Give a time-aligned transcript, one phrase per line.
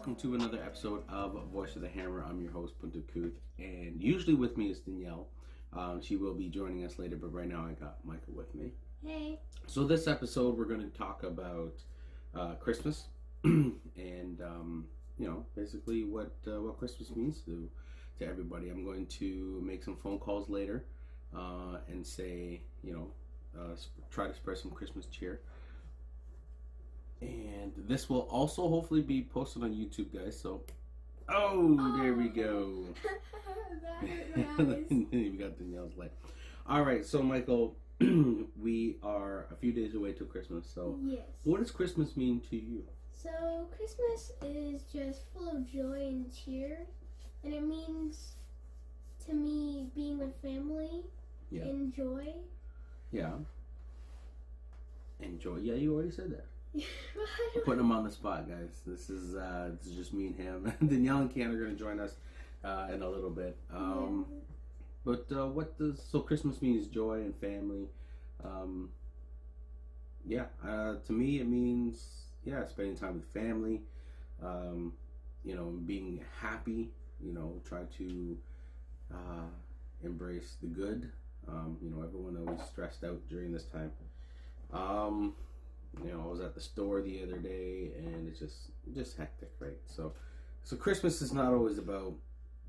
[0.00, 2.24] welcome to another episode of Voice of the Hammer.
[2.26, 5.28] I'm your host, Punta Kuth, and usually with me is Danielle.
[5.74, 8.72] Um, she will be joining us later, but right now I got Michael with me.
[9.04, 9.38] Hey.
[9.66, 11.82] So this episode, we're going to talk about
[12.34, 13.08] uh, Christmas,
[13.44, 14.86] and um,
[15.18, 17.68] you know, basically what uh, what Christmas means to
[18.20, 18.70] to everybody.
[18.70, 20.86] I'm going to make some phone calls later
[21.36, 23.10] uh, and say, you know,
[23.54, 23.76] uh,
[24.10, 25.42] try to spread some Christmas cheer.
[27.20, 30.38] And this will also hopefully be posted on YouTube, guys.
[30.40, 30.62] So,
[31.28, 32.86] oh, there we go.
[33.02, 36.12] that hurt my we got Danielle's light.
[36.66, 40.64] All right, so Michael, we are a few days away till Christmas.
[40.72, 41.20] So, yes.
[41.44, 42.84] what does Christmas mean to you?
[43.12, 46.86] So Christmas is just full of joy and cheer,
[47.44, 48.36] and it means
[49.26, 51.02] to me being with family
[51.50, 51.64] Yeah.
[51.64, 52.32] and joy.
[53.12, 53.32] Yeah.
[55.20, 55.56] Enjoy.
[55.56, 56.46] Yeah, you already said that.
[57.64, 58.80] Putting him on the spot, guys.
[58.86, 60.72] This is uh, this is just me and him.
[60.88, 62.14] Danielle and Ken are going to join us
[62.64, 63.56] uh, in a little bit.
[63.72, 64.26] Um,
[65.04, 67.88] But uh, what does so Christmas means joy and family?
[68.44, 68.90] Um,
[70.26, 73.82] yeah, uh, to me it means yeah spending time with family.
[74.42, 74.94] Um,
[75.44, 76.90] you know, being happy.
[77.22, 78.38] You know, try to
[79.12, 79.48] uh,
[80.02, 81.10] embrace the good.
[81.48, 83.92] Um, you know, everyone always stressed out during this time.
[84.72, 85.34] Um,
[86.04, 89.78] you know, I was at store the other day, and it's just just hectic, right?
[89.86, 90.12] So,
[90.62, 92.14] so Christmas is not always about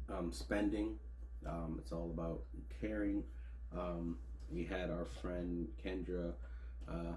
[0.10, 0.96] um, spending.
[1.46, 2.42] Um, it's all about
[2.80, 3.24] caring.
[3.76, 4.18] Um,
[4.52, 6.34] we had our friend Kendra,
[6.90, 7.14] uh,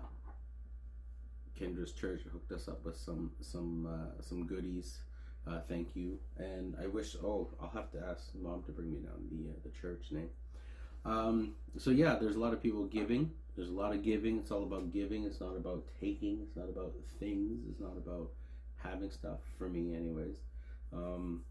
[1.59, 4.99] Kendra's church hooked us up with some some uh, some goodies.
[5.47, 7.17] Uh, thank you, and I wish.
[7.23, 10.31] Oh, I'll have to ask mom to bring me down the uh, the church name.
[11.05, 13.31] Um, so yeah, there's a lot of people giving.
[13.57, 14.39] There's a lot of giving.
[14.39, 15.25] It's all about giving.
[15.25, 16.41] It's not about taking.
[16.43, 17.61] It's not about things.
[17.71, 18.31] It's not about
[18.77, 19.39] having stuff.
[19.59, 20.37] For me, anyways.
[20.93, 21.43] Um,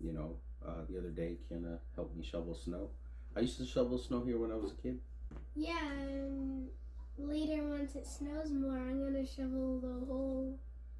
[0.00, 0.36] you know,
[0.66, 2.90] uh, the other day, Kiana helped me shovel snow.
[3.36, 4.98] I used to shovel snow here when I was a kid.
[5.56, 6.68] Yeah, and
[7.18, 10.58] later once it snows more, I'm gonna shovel the whole.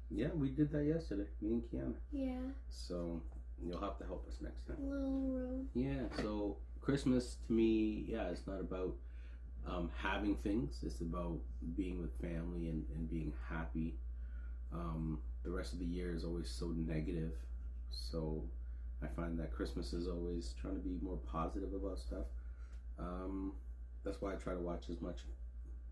[0.09, 1.93] Yeah, we did that yesterday, me and Kiana.
[2.11, 2.37] Yeah,
[2.69, 3.21] So
[3.63, 4.77] you'll have to help us next time.
[4.79, 5.67] little room.
[5.73, 8.95] Yeah, so Christmas to me, yeah, it's not about
[9.67, 10.79] um, having things.
[10.83, 11.37] It's about
[11.75, 13.95] being with family and, and being happy.
[14.73, 17.33] Um, the rest of the year is always so negative.
[17.91, 18.43] So
[19.01, 22.25] I find that Christmas is always trying to be more positive about stuff.
[22.99, 23.53] Um,
[24.03, 25.19] that's why I try to watch as much,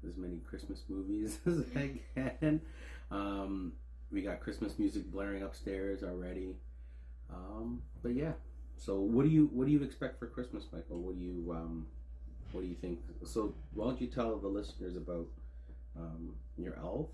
[0.07, 2.61] as many Christmas movies as I can.
[3.09, 3.73] Um,
[4.11, 6.55] we got Christmas music blaring upstairs already.
[7.33, 8.33] Um, but yeah,
[8.77, 10.99] so what do you what do you expect for Christmas, Michael?
[10.99, 11.87] What do you um,
[12.51, 12.99] what do you think?
[13.25, 15.25] So why don't you tell the listeners about
[15.97, 17.07] um, your elf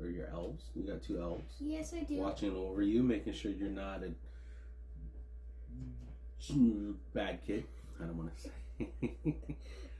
[0.00, 0.64] or your elves?
[0.74, 2.16] You got two elves Yes, I do.
[2.16, 4.12] watching over you, making sure you're not a
[7.14, 7.64] bad kid.
[8.00, 9.14] I don't want to say.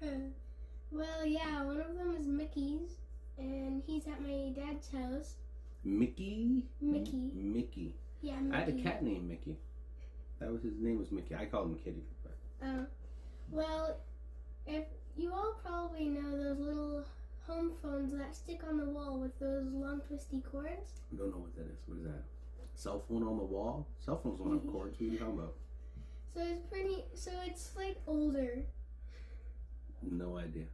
[0.90, 2.96] well, yeah, one of them is Mickey's,
[3.38, 5.34] and he's at my dad's house.
[5.84, 6.64] Mickey.
[6.80, 7.30] Mickey.
[7.34, 7.94] Mickey.
[8.20, 8.56] Yeah, Mickey.
[8.56, 9.56] I had a cat named Mickey.
[10.40, 11.34] That was his name was Mickey.
[11.36, 12.02] I called him Kitty.
[12.22, 12.86] But Oh,
[13.50, 13.96] well,
[14.66, 14.84] if
[15.16, 17.04] you all probably know those little
[17.46, 21.00] home phones that stick on the wall with those long twisty cords.
[21.12, 21.78] I don't know what that is.
[21.86, 22.22] What is that?
[22.74, 23.86] Cell phone on the wall?
[24.04, 24.98] Cell phones don't have cords.
[24.98, 25.54] What are you talking about?
[26.32, 27.04] So it's pretty.
[27.14, 28.62] So it's like older.
[30.02, 30.64] No idea.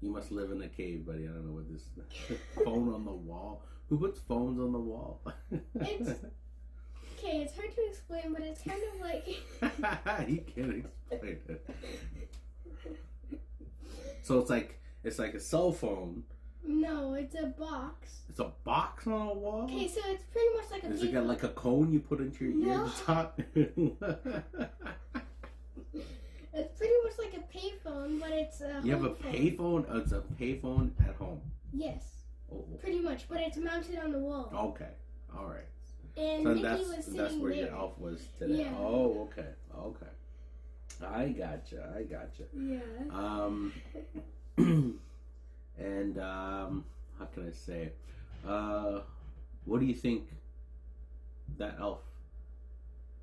[0.00, 1.24] You must live in a cave, buddy.
[1.24, 1.84] I don't know what this
[2.64, 3.62] phone on the wall.
[3.90, 5.20] Who puts phones on the wall?
[5.80, 6.16] It's-
[7.22, 9.24] Okay, it's hard to explain, but it's kind of like.
[10.28, 11.66] he can't explain it.
[14.22, 16.22] So it's like it's like a cell phone.
[16.66, 18.20] no, it's a box.
[18.28, 19.64] It's a box on a wall.
[19.64, 20.88] Okay, so it's pretty much like a.
[20.88, 22.88] Does it got like a cone you put into your ear No.
[22.88, 23.38] to talk?
[26.52, 28.80] It's pretty much like a payphone, but it's a.
[28.82, 29.86] you have a payphone.
[29.88, 31.40] Oh, it's a payphone at home.
[31.72, 32.02] Yes,
[32.52, 34.50] Oh, pretty much, but it's mounted on the wall.
[34.74, 34.88] okay.
[35.36, 35.64] All right.
[36.20, 36.42] And.
[36.44, 37.66] So Mickey that's was sitting that's where there.
[37.66, 38.64] your elf was today.
[38.64, 38.74] Yeah.
[38.78, 40.06] Oh, okay, okay.
[41.02, 41.94] I gotcha.
[41.96, 42.44] I gotcha.
[42.54, 42.80] Yeah.
[43.10, 43.72] Um,
[45.78, 46.84] and um,
[47.18, 47.92] how can I say?
[48.46, 49.00] Uh,
[49.64, 50.28] what do you think
[51.58, 52.00] that elf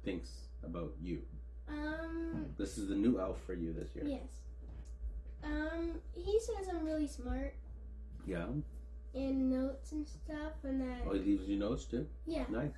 [0.04, 0.30] thinks
[0.64, 1.22] about you?
[1.70, 2.46] Um.
[2.58, 4.06] This is the new elf for you this year.
[4.08, 4.42] Yes.
[5.44, 6.02] Um.
[6.16, 7.54] He says I'm really smart
[8.26, 8.46] Yeah.
[9.18, 11.08] In notes and stuff, and that.
[11.08, 12.08] Oh, he leaves you notes too.
[12.26, 12.46] Yeah.
[12.50, 12.72] Nice.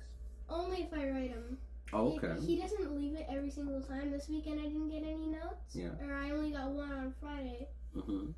[0.48, 1.58] Only if I write them.
[1.92, 2.34] Oh, okay.
[2.40, 4.10] He, he doesn't leave it every single time.
[4.10, 5.74] This weekend I didn't get any notes.
[5.74, 5.88] Yeah.
[6.06, 7.68] Or I only got one on Friday.
[7.94, 8.30] hmm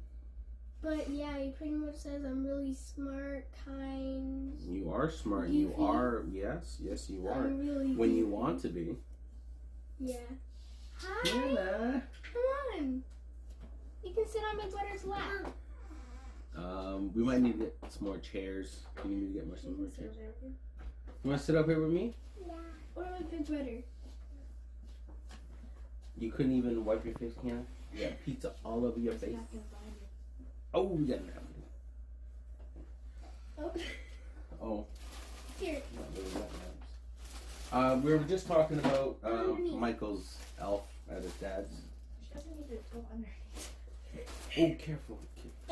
[0.82, 4.54] But yeah, he pretty much says I'm really smart, kind.
[4.66, 5.50] You are smart.
[5.50, 7.42] You are yes, yes, you are.
[7.42, 8.96] Really When you want to be.
[10.00, 10.16] Yeah.
[10.96, 11.28] Hi.
[11.28, 12.02] Hannah.
[12.32, 13.02] Come on.
[14.02, 15.52] You can sit on my brother's lap.
[16.56, 18.80] Um, we might need to get some more chairs.
[19.04, 20.14] We need to get more some more chairs.
[20.44, 22.14] You want to sit up here with me?
[22.46, 22.52] Yeah.
[22.94, 23.82] Or my big brother.
[26.18, 27.64] You couldn't even wipe your face, Hannah.
[27.94, 29.36] You got pizza all over your face.
[30.74, 31.62] Oh, we got napkin.
[33.58, 33.72] Oh.
[34.62, 34.86] Oh,
[35.58, 35.80] Here.
[35.96, 37.72] not really that nice.
[37.72, 39.72] Uh, we were just talking about um, Underneath.
[39.74, 41.70] Michael's elf at his dad's.
[42.28, 43.28] She doesn't need to go under.
[44.58, 45.18] Oh, careful.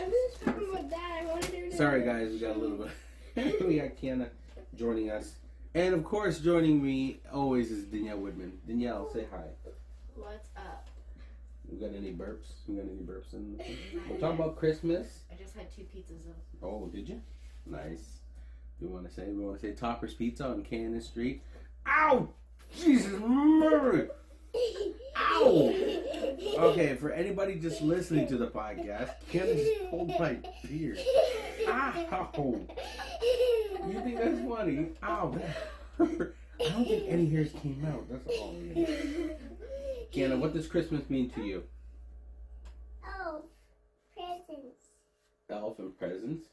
[0.00, 1.20] I'm just talking about that.
[1.22, 1.76] I wanted to.
[1.76, 3.60] Sorry, guys, we got a little bit.
[3.66, 4.28] we got Kiana
[4.76, 5.34] joining us,
[5.74, 8.58] and of course, joining me always is Danielle Woodman.
[8.66, 9.44] Danielle, say hi.
[10.16, 10.88] What's up?
[11.70, 12.52] We got any burps?
[12.66, 13.56] We got any burps in?
[13.56, 13.64] The
[14.10, 15.20] We're talking about Christmas.
[15.30, 17.20] I just had two pizzas of Oh, did you?
[17.66, 18.18] Nice.
[18.80, 21.42] We want to say we want to say Topper's Pizza on Cannon Street.
[21.86, 22.28] Ow!
[22.76, 24.08] Jesus Mary!
[25.16, 25.74] Ow!
[26.58, 30.38] Okay, for anybody just listening to the podcast, Cannon just pulled my
[30.68, 30.98] beard.
[31.68, 32.66] Ow!
[33.88, 34.88] You think that's funny?
[35.02, 35.38] Ow!
[35.98, 36.04] I
[36.68, 38.06] don't think any hairs came out.
[38.10, 38.54] That's all.
[40.12, 41.62] Kiana, what does Christmas mean to you?
[43.06, 43.44] Oh,
[44.14, 44.90] presents.
[45.48, 46.48] Elf and presents.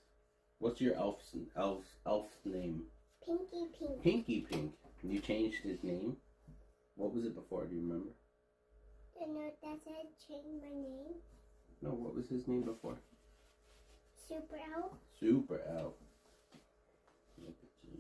[0.60, 2.84] What's your elf's elf elf's name?
[3.26, 4.02] Pinky pink.
[4.04, 4.74] Pinky Pink.
[5.04, 6.18] You changed his name.
[6.98, 7.66] What was it before?
[7.66, 8.10] Do you remember?
[9.20, 11.14] The note that said change my name.
[11.82, 12.98] No, what was his name before?
[14.28, 14.92] Super Elf.
[15.20, 15.94] Super Elf.
[17.44, 18.00] Look at you.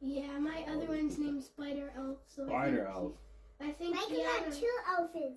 [0.00, 2.18] Yeah, my other one's named Spider Elf.
[2.34, 3.12] So Spider I think, Elf.
[3.60, 5.34] I think Mike Kiana, got two elfs.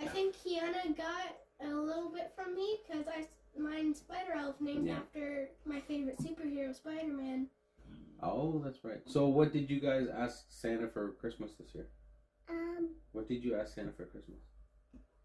[0.00, 3.26] I think Kiana got a little bit from me because I
[3.58, 4.96] mine Spider Elf named Yeah.
[4.98, 7.48] after my favorite superhero, Spider Man.
[8.22, 9.00] Oh, that's right.
[9.06, 11.86] So, what did you guys ask Santa for Christmas this year?
[12.48, 14.40] Um, What did you ask Santa for Christmas?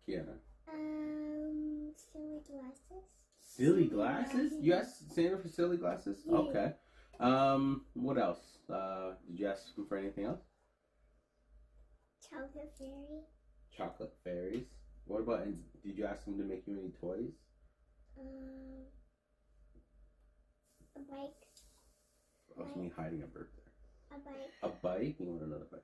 [0.08, 0.38] Kiana.
[0.68, 3.06] um, silly glasses.
[3.40, 4.54] Silly glasses?
[4.62, 6.22] You asked Santa for silly glasses?
[6.26, 6.36] Yeah.
[6.36, 6.72] Okay.
[7.20, 8.58] Um, what else?
[8.70, 10.40] Uh, did you ask him for anything else?
[12.30, 13.22] Chocolate fairy.
[13.76, 14.66] Chocolate fairies.
[15.06, 15.42] What about?
[15.44, 17.32] And did you ask him to make you any toys?
[18.18, 18.86] Um,
[20.96, 21.48] a bike.
[22.60, 24.18] Oh, it's me hiding a bird there.
[24.18, 24.52] A bike.
[24.64, 25.16] A bike?
[25.20, 25.82] You want another bike?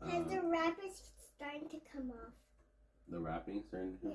[0.00, 1.02] Because Uh, the wrap is
[1.36, 2.32] starting to come off.
[3.08, 3.98] the wrappings are in.
[4.02, 4.12] Yeah.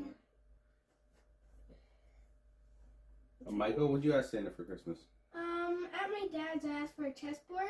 [3.45, 4.97] Uh, Michael, what'd you ask Santa for Christmas?
[5.35, 7.67] Um, at my dad's, I asked for a chessboard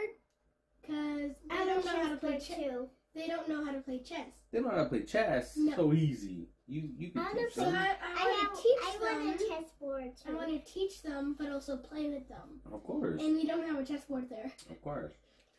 [0.82, 2.88] because I don't know how to play chess.
[3.14, 4.28] They don't know how to play chess.
[4.52, 5.58] They don't know how to play chess.
[5.58, 5.76] No.
[5.76, 6.50] So easy.
[6.68, 7.76] You you can I teach So them.
[7.76, 9.28] I, I, I want to teach I them.
[9.28, 12.60] want a chessboard I want to teach them, but also play with them.
[12.72, 14.52] Of course, And we don't have a chessboard there.
[14.70, 15.14] of course.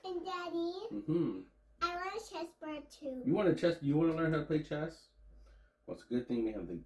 [0.05, 0.73] And Daddy,
[1.07, 1.39] hmm
[1.81, 3.23] I want a chessboard too.
[3.25, 3.79] You want to chess?
[3.81, 5.09] You want to learn how to play chess?
[5.87, 6.79] Well, it's a good thing we have the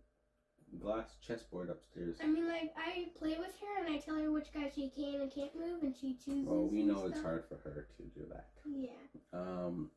[0.79, 2.19] glass chessboard upstairs.
[2.23, 5.21] I mean, like I play with her and I tell her which guy she can
[5.23, 6.47] and can't move, and she chooses.
[6.47, 7.25] Well, we know it's stuff.
[7.25, 8.51] hard for her to do that.
[8.65, 8.91] Yeah.
[9.33, 9.91] Um.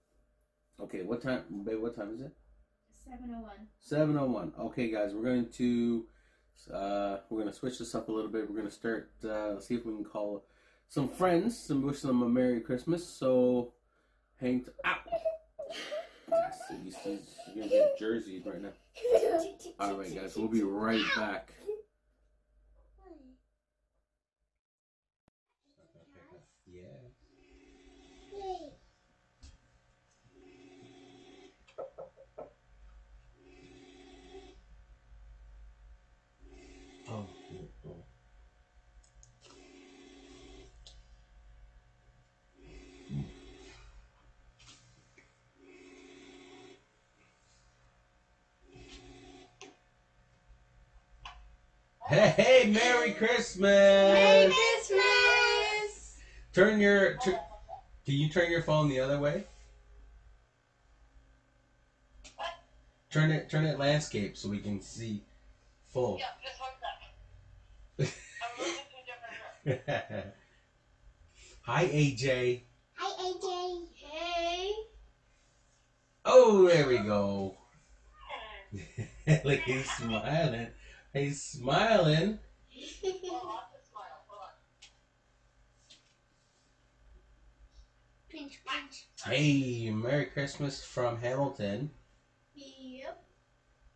[0.81, 1.43] Okay, what time?
[1.63, 2.33] Babe, what time is it?
[3.05, 3.51] 701.
[3.79, 4.53] Seven oh one.
[4.59, 6.05] Okay, guys, we're going to
[6.73, 8.49] uh, we're going to switch this up a little bit.
[8.49, 10.45] We're going to start uh, see if we can call
[10.89, 13.05] some friends and wish them a Merry Christmas.
[13.05, 13.73] So,
[14.39, 14.71] hang t-
[17.03, 17.19] see,
[17.53, 18.69] you're gonna get jerseyed right now.
[19.79, 21.51] All right, guys, we'll be right back.
[26.67, 26.81] Yeah.
[28.33, 28.71] Yay.
[37.07, 37.27] Oh.
[52.15, 53.59] Hey, hey, Merry Christmas!
[53.61, 56.17] Merry Christmas!
[56.53, 57.17] Turn your.
[57.17, 57.35] Tur-
[58.05, 59.43] can you turn your phone the other way?
[62.37, 62.51] What?
[63.09, 63.49] Turn it.
[63.49, 65.23] Turn it landscape so we can see
[65.91, 66.17] full.
[66.17, 68.13] Yeah, just one second.
[68.41, 70.31] I'm moving to a different room.
[71.63, 72.61] Hi, AJ.
[72.93, 73.87] Hi, AJ.
[73.93, 74.71] Hey.
[76.23, 77.55] Oh, there we go.
[79.43, 80.69] Look, he's smiling.
[81.15, 82.39] He's smiling.
[83.01, 84.03] Hold on, to smile.
[84.27, 84.53] Hold on.
[88.27, 89.07] Pinch, pinch.
[89.23, 91.89] Hey, Merry Christmas from Hamilton.
[92.53, 93.23] Yep.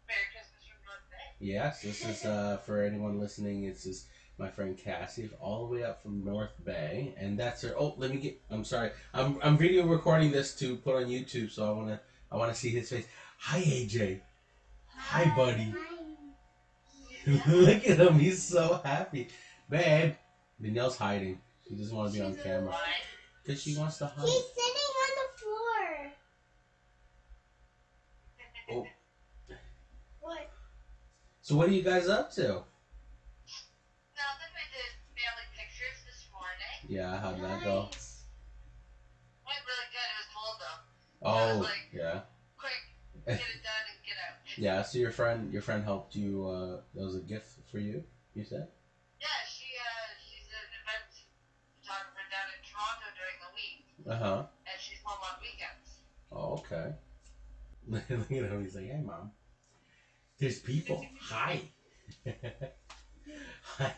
[0.07, 1.45] Merry Christmas from North Bay.
[1.45, 3.65] Yes, this is uh, for anyone listening.
[3.65, 4.07] It's just
[4.37, 7.75] my friend Cassie, all the way up from North Bay, and that's her.
[7.77, 8.41] Oh, let me get.
[8.49, 8.91] I'm sorry.
[9.13, 11.99] I'm I'm video recording this to put on YouTube, so I wanna
[12.31, 13.07] I wanna see his face.
[13.39, 14.21] Hi, AJ.
[14.95, 15.73] Hi, buddy.
[17.47, 18.19] Look at him.
[18.19, 19.27] He's so happy,
[19.69, 20.13] babe.
[20.61, 21.39] Danielle's hiding.
[21.67, 22.75] She doesn't want to be on camera
[23.43, 24.25] because she wants to hide.
[24.25, 26.11] He's sitting on the floor.
[28.71, 28.87] Oh.
[30.21, 30.49] What?
[31.41, 32.41] So what are you guys up to?
[32.41, 32.65] Nothing.
[34.53, 36.73] We did family pictures this morning.
[36.87, 37.89] Yeah, how'd that go?
[39.45, 40.09] Went really good.
[40.09, 40.79] It was cold though.
[41.21, 42.21] Oh, like- yeah.
[42.57, 42.81] Quick,
[43.25, 43.78] get it done and get out.
[44.59, 48.03] Yeah, so your friend your friend helped you uh that was a gift for you,
[48.33, 48.67] you said?
[49.21, 51.07] Yeah, she uh, she's an event
[51.81, 54.43] photographer down in Toronto during the week, Uh-huh.
[54.67, 56.01] and she's home on weekends.
[56.31, 56.91] Oh, okay.
[57.87, 59.31] Look at him, he's like, Hey mom.
[60.39, 61.05] There's people.
[61.21, 61.61] Hi.
[63.77, 63.93] Hi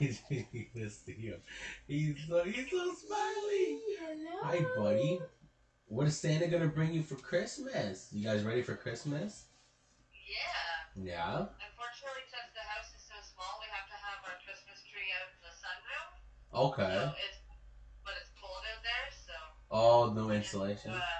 [0.76, 1.42] Let's see him.
[1.88, 3.80] He's so he's so smiley.
[3.98, 4.38] Hello.
[4.44, 5.20] Hi buddy.
[5.88, 8.10] What is Santa gonna bring you for Christmas?
[8.12, 9.46] You guys ready for Christmas?
[10.32, 10.72] Yeah.
[10.96, 11.36] Yeah.
[11.60, 15.28] Unfortunately, since the house is so small, we have to have our Christmas tree out
[15.36, 16.10] in the sunroom.
[16.56, 16.96] Okay.
[16.96, 17.40] So it's,
[18.08, 19.36] but it's cold out there, so.
[19.72, 20.96] Oh, no installation.
[20.96, 21.20] Uh,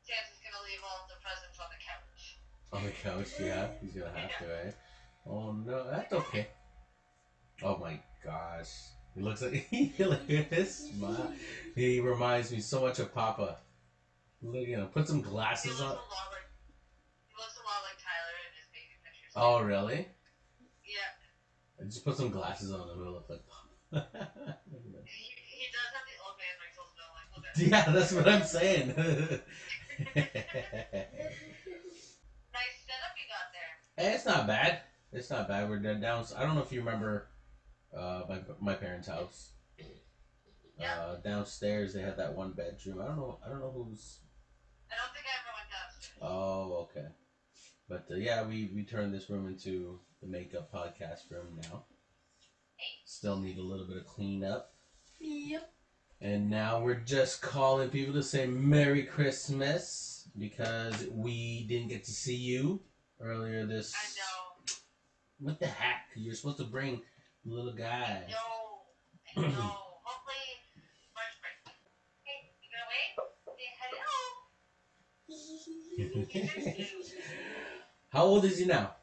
[0.00, 2.40] Santa's gonna leave all the presents on the couch.
[2.72, 3.68] On the couch, yeah.
[3.80, 4.70] He's gonna have to, eh?
[5.26, 6.46] Oh no, that's okay.
[7.62, 8.70] Oh my gosh.
[9.14, 9.66] He looks like
[9.98, 11.32] look at his smile.
[11.74, 13.56] He reminds me so much of Papa.
[14.42, 14.86] Look at him.
[14.86, 15.92] Put some glasses on.
[15.92, 15.98] a
[19.36, 20.08] Oh really?
[20.84, 23.68] Yeah, I Just put some glasses on and it'll look like Papa.
[25.04, 27.12] he, he does have the old man wrinkles though.
[27.14, 27.68] Like look at him.
[27.70, 28.94] yeah, that's what I'm saying.
[32.52, 33.72] Nice setup you got there.
[33.96, 34.80] Hey, it's not bad.
[35.12, 35.68] It's not bad.
[35.68, 36.00] We're down.
[36.00, 37.28] down I don't know if you remember
[37.96, 39.52] uh, my my parents' house.
[40.80, 43.00] Uh, downstairs, they had that one bedroom.
[43.00, 43.36] I don't know.
[43.44, 44.18] I don't know who's.
[44.90, 46.18] I don't think I ever went downstairs.
[46.22, 47.06] Oh, okay.
[47.90, 51.86] But uh, yeah, we we turned this room into the makeup podcast room now.
[53.04, 54.72] Still need a little bit of cleanup.
[55.18, 55.72] Yep.
[56.20, 62.12] And now we're just calling people to say Merry Christmas because we didn't get to
[62.12, 62.80] see you
[63.20, 63.92] earlier this.
[63.96, 65.48] I know.
[65.50, 66.06] What the heck?
[66.14, 67.02] You're supposed to bring
[67.44, 68.24] the little guy.
[69.36, 69.48] I know.
[69.50, 70.46] Hopefully,
[71.16, 71.74] March break.
[72.22, 73.16] Hey, you gonna wait?
[73.56, 73.68] Say
[77.02, 77.16] hello.
[78.10, 78.24] Get your shoes.
[78.24, 78.94] How old is he now?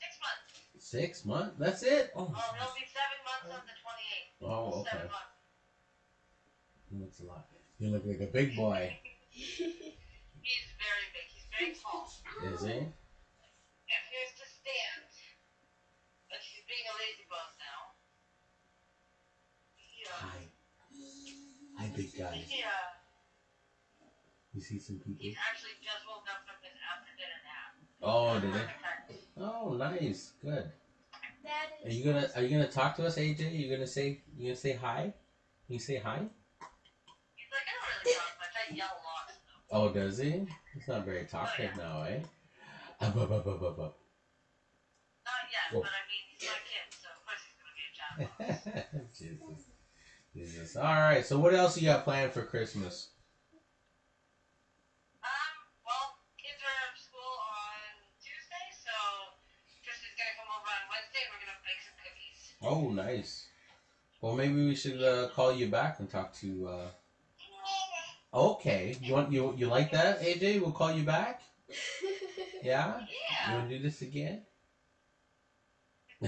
[0.00, 0.48] Six months.
[0.78, 1.54] Six months.
[1.58, 2.10] That's it.
[2.16, 4.48] Oh, Oh, he'll be seven months on the 28th.
[4.48, 4.90] oh okay.
[4.92, 5.34] Seven months.
[6.90, 7.44] He looks a lot.
[7.78, 8.96] You look like a big boy.
[9.32, 11.28] He's very big.
[11.28, 12.08] He's very tall.
[12.08, 12.80] Is he?
[14.08, 15.04] Here's to stand.
[16.32, 17.80] But she's being a lazy now.
[19.94, 20.08] Yeah.
[20.08, 20.40] Uh, Hi.
[21.78, 22.40] Hi, big guy.
[22.48, 22.72] Yeah.
[24.00, 24.08] Uh,
[24.54, 25.20] you see some people?
[25.20, 27.87] He's actually just woke up from his after dinner nap.
[28.02, 28.66] Oh, did it?
[29.36, 30.32] Oh, nice.
[30.42, 30.70] Good.
[31.84, 33.52] Are you gonna Are you gonna talk to us, AJ?
[33.54, 35.12] You gonna say You gonna say hi?
[35.66, 36.28] Can you say hi?
[37.34, 38.54] He's like, I don't really talk much.
[38.56, 39.26] I yell a lot.
[39.70, 40.44] Oh, does he?
[40.74, 42.18] He's not very talkative now, eh?
[43.00, 43.94] Up, up, up, up, up, up.
[45.24, 47.92] Not yet, but I mean, he's my kid, so of course he's gonna be a
[47.96, 49.12] chatbot.
[49.18, 49.66] Jesus.
[50.34, 50.76] Jesus.
[50.76, 51.24] All right.
[51.24, 53.08] So what else you got planned for Christmas?
[55.24, 55.52] Um,
[55.84, 57.76] well, kids are out of school on
[58.20, 58.92] Tuesday, so
[59.84, 62.47] Tristan's gonna come over on Wednesday and we're gonna bake some cookies.
[62.62, 63.46] Oh, nice.
[64.20, 66.68] Well, maybe we should uh, call you back and talk to.
[66.68, 66.88] Uh...
[68.34, 68.96] Okay.
[69.00, 70.60] You want you you like that, AJ?
[70.60, 71.42] We'll call you back.
[72.58, 73.06] Yeah.
[73.06, 73.52] yeah.
[73.52, 74.42] You want to do this again?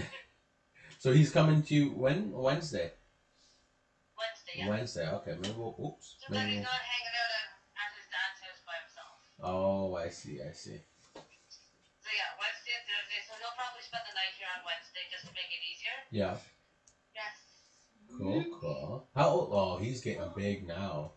[1.03, 2.95] so he's coming to when Wednesday.
[4.15, 4.69] Wednesday, yeah.
[4.69, 5.11] Wednesday.
[5.11, 5.35] Okay.
[5.43, 5.75] Maybe we'll.
[5.75, 6.07] Oops.
[6.23, 6.71] So that Maybe he's we'll...
[6.71, 7.47] not hanging out at,
[7.83, 9.15] at his dad's house by himself.
[9.43, 10.39] Oh, I see.
[10.39, 10.79] I see.
[11.19, 13.21] So yeah, Wednesday and Thursday.
[13.27, 15.80] So he'll probably spend the night here on Wednesday just to make it easier.
[16.11, 16.37] Yeah.
[17.14, 17.35] Yes.
[18.17, 18.43] Cool.
[18.61, 19.05] Cool.
[19.14, 19.49] How old?
[19.52, 21.12] Oh, he's getting big now.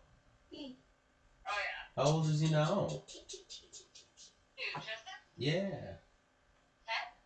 [1.48, 2.04] Oh yeah.
[2.04, 2.88] How old is he now?
[2.88, 5.18] Dude, Tristan?
[5.36, 5.96] Yeah.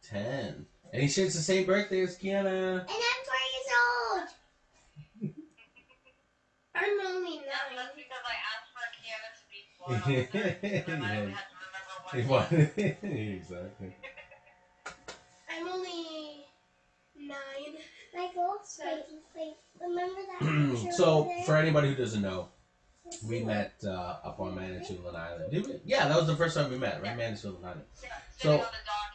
[0.01, 0.24] Ten?
[0.24, 0.65] Ten.
[0.93, 2.79] And he shares the same birthday as Kiana.
[2.79, 4.27] And I'm four years old.
[6.75, 7.75] I'm only nine.
[7.75, 10.55] that's because I asked for Kiana to be born on the third.
[10.62, 11.93] So then I only had to remember
[12.29, 13.36] what day.
[13.36, 13.93] exactly.
[15.50, 16.45] I'm only
[17.15, 17.33] nine.
[17.33, 17.75] Michael, wait, wait.
[17.75, 18.26] Remember that picture
[20.91, 22.50] so, for anybody who doesn't know,
[23.25, 25.51] we met uh, up on Manitoulin Island.
[25.51, 25.79] Did we?
[25.86, 27.17] Yeah, that was the first time we met, right?
[27.17, 27.84] Manitoulin Island.
[27.94, 28.63] Sitting So- on the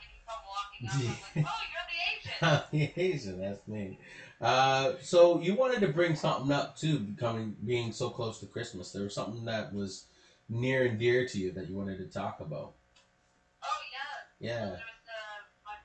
[0.03, 1.23] you come walking waking up.
[1.37, 2.93] I'm like, oh, you're the Asian.
[2.97, 3.99] the Asian, that's me.
[4.41, 8.91] Uh, so you wanted to bring something up too, becoming being so close to Christmas.
[8.91, 10.07] There was something that was
[10.49, 12.75] near and dear to you that you wanted to talk about.
[13.63, 14.51] Oh yeah.
[14.51, 14.65] Yeah.
[14.75, 15.79] There was uh, my,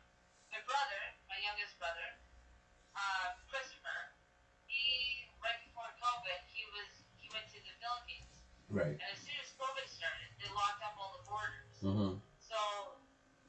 [0.49, 2.07] my brother, my youngest brother,
[2.97, 4.17] uh, Christopher.
[4.65, 6.89] He right before COVID, he was
[7.21, 8.99] he went to the Philippines, Right.
[8.99, 11.75] and as soon as COVID started, they locked up all the borders.
[11.79, 12.19] Mm-hmm.
[12.43, 12.59] So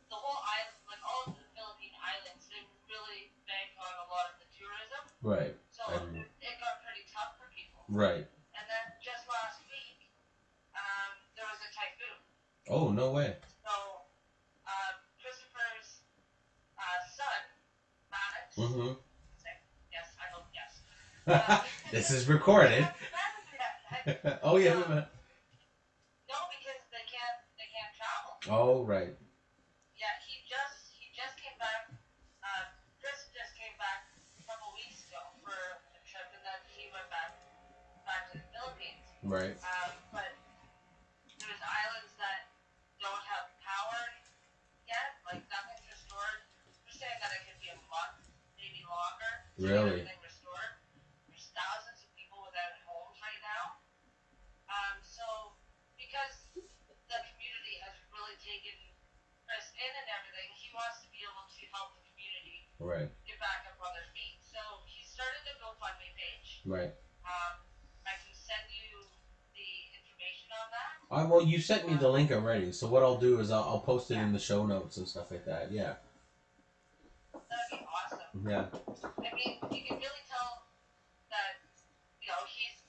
[0.08, 4.30] the whole island, like all of the Philippine islands, they really bank on a lot
[4.30, 5.02] of the tourism.
[5.20, 5.54] Right.
[5.74, 7.82] So And- it, it got pretty tough for people.
[7.90, 8.24] Right.
[8.54, 10.06] And then just last week,
[10.78, 12.18] um, there was a typhoon.
[12.70, 13.34] Oh no way.
[13.66, 13.74] So
[14.70, 16.06] uh, Christopher's
[16.78, 17.40] uh, son,
[18.12, 18.46] Maddox.
[18.54, 18.92] Mm-hmm.
[19.90, 20.78] Yes, I hope yes.
[21.28, 21.60] Uh,
[21.90, 22.86] this is recorded.
[24.08, 24.40] Yeah.
[24.48, 24.72] oh yeah.
[24.72, 25.12] we met.
[26.32, 28.32] no, because they can't they can't travel.
[28.48, 29.12] Oh right.
[30.00, 31.92] Yeah, he just he just came back.
[32.40, 32.72] Uh,
[33.04, 34.08] Chris just came back
[34.40, 37.36] a couple weeks ago for a trip, and then he went back
[38.08, 39.04] back to the Philippines.
[39.20, 39.56] Right.
[39.60, 40.32] Um, but
[41.36, 42.48] there's islands that
[43.04, 44.00] don't have power
[44.88, 46.40] yet, like nothing's restored.
[46.64, 48.24] They're saying that it could be a month,
[48.56, 49.32] maybe longer.
[49.60, 50.00] Really?
[50.00, 50.80] everything restored.
[51.28, 53.76] There's thousands of people without homes right now.
[54.68, 55.24] Um, so
[55.96, 58.76] because the community has really taken
[59.48, 63.08] Chris in and everything, he wants to be able to help the community Right.
[63.28, 64.40] get back up on their feet.
[64.40, 64.56] So
[64.88, 66.64] he started a GoFundMe page.
[66.64, 66.92] Right.
[67.28, 67.52] Um,
[68.08, 69.04] I can send you
[69.52, 70.92] the information on that.
[71.12, 73.80] Uh, well, you sent me the link already, so what I'll do is I'll, I'll
[73.84, 75.70] post it in the show notes and stuff like that.
[75.70, 76.00] Yeah.
[77.32, 78.48] That'd be awesome.
[78.48, 78.64] Yeah.
[79.20, 80.64] I mean, you can really tell
[81.30, 81.60] that,
[82.20, 82.80] you know, he's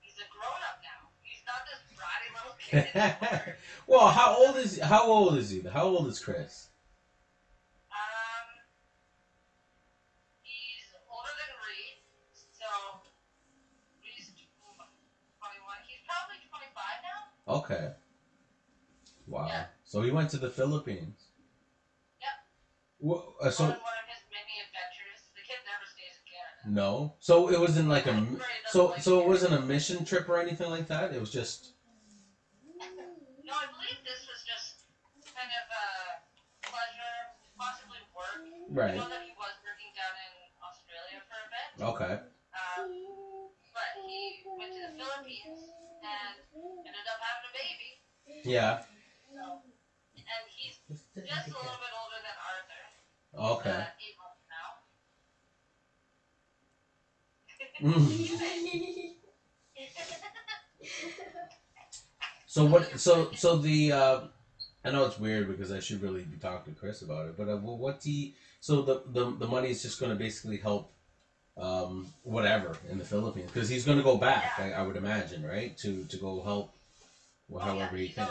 [0.00, 1.08] he's a grown up now.
[1.22, 3.56] He's not this bratty little kid anymore.
[3.86, 5.60] well, how old is how old is he?
[5.68, 6.68] How old is Chris?
[7.92, 8.46] um,
[10.42, 11.96] he's older than Reed,
[12.52, 12.66] so
[14.02, 14.30] Reed's
[15.40, 15.80] twenty-one.
[15.86, 17.20] He's probably twenty-five now.
[17.56, 17.86] Okay.
[19.26, 19.46] Wow.
[19.48, 19.64] Yeah.
[19.98, 21.34] So he went to the Philippines.
[22.22, 22.30] Yep.
[23.00, 25.26] Well, uh, so on one of his many adventures.
[25.34, 26.70] The kid never stays in Canada.
[26.70, 27.18] no.
[27.18, 28.14] So it wasn't like a.
[28.14, 30.86] I'm m- afraid it So like so it wasn't a mission trip or anything like
[30.86, 31.10] that.
[31.10, 31.74] It was just.
[33.42, 34.86] No, I believe this was just
[35.34, 35.86] kind of a
[36.62, 37.18] pleasure,
[37.58, 38.38] possibly work.
[38.70, 39.02] Right.
[39.02, 42.14] know that he was working down in Australia for a bit, Okay.
[42.54, 42.86] um,
[43.74, 45.58] but he went to the Philippines
[46.06, 46.38] and
[46.86, 47.90] ended up having a baby.
[48.46, 48.86] Yeah.
[51.28, 53.60] So, and he's just a little bit older than Arthur.
[53.60, 53.70] Okay.
[53.70, 54.68] Uh, eight months now.
[57.84, 59.14] Mm.
[62.46, 62.98] So what?
[62.98, 63.92] So so the.
[63.92, 64.20] Uh,
[64.84, 67.48] I know it's weird because I should really be talking to Chris about it, but
[67.48, 70.90] uh, what he so the the the money is just going to basically help,
[71.56, 74.58] um, whatever in the Philippines because he's going to go back.
[74.58, 75.76] I, I would imagine, right?
[75.78, 76.72] To to go help,
[77.48, 78.28] well, oh, yeah, however he he's can.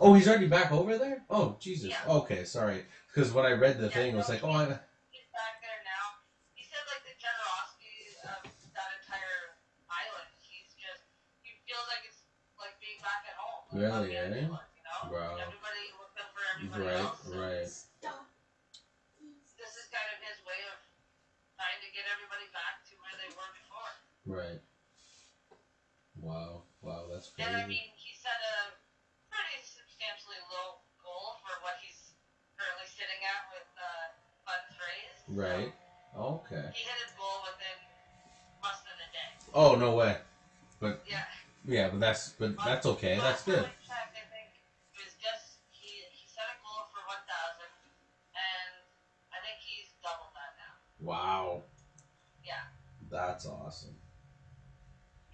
[0.00, 1.22] Oh, he's already back over there.
[1.30, 1.90] Oh, Jesus.
[1.90, 2.12] Yeah.
[2.20, 2.84] Okay, sorry.
[3.08, 4.64] Because when I read the Yeah, thing, I was like, oh, I,
[5.10, 6.04] He's back there now.
[6.54, 8.40] He said like the generosity of
[8.76, 9.56] that entire
[9.88, 10.28] island.
[10.36, 11.00] He's just
[11.42, 12.20] he feels like it's
[12.60, 13.64] like being back at home.
[13.72, 14.44] Like Really, how eh?
[14.76, 15.36] You know, Wow.
[15.40, 17.20] everybody looked out for everybody right, else.
[17.32, 17.68] right,
[19.56, 20.76] This is kind of his way of
[21.56, 23.92] trying to get everybody back to where they were before.
[24.28, 24.60] right.
[26.20, 27.68] Wow, wow, that's And I crazy.
[27.68, 27.88] mean,
[35.28, 35.34] raised.
[35.34, 35.72] So Right.
[36.16, 36.70] Okay.
[36.72, 37.76] he hit his goal within
[38.62, 39.30] less than a day.
[39.52, 40.16] Oh no way.
[40.80, 41.24] But yeah.
[41.66, 43.18] Yeah, but that's but that's okay.
[43.18, 43.58] That's good.
[43.58, 44.54] I checked, I think
[44.94, 47.70] it was just he he set a goal for one thousand,
[48.38, 48.70] and
[49.34, 50.74] I think he's doubled that now.
[51.02, 51.62] Wow.
[52.46, 52.70] Yeah.
[53.10, 53.98] That's awesome.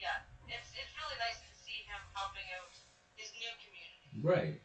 [0.01, 2.73] Yeah, it's it's really nice to see him helping out
[3.15, 4.25] his new community.
[4.25, 4.57] Right.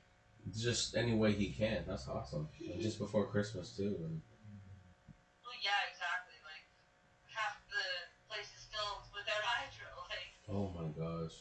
[0.56, 1.84] Just any way he can.
[1.86, 2.48] That's awesome.
[2.64, 4.00] And just before Christmas too.
[4.08, 4.24] And
[5.44, 6.40] Well, yeah, exactly.
[6.48, 6.64] Like
[7.36, 7.86] half the
[8.32, 9.92] place is still without hydro.
[10.08, 11.36] Like oh my gosh.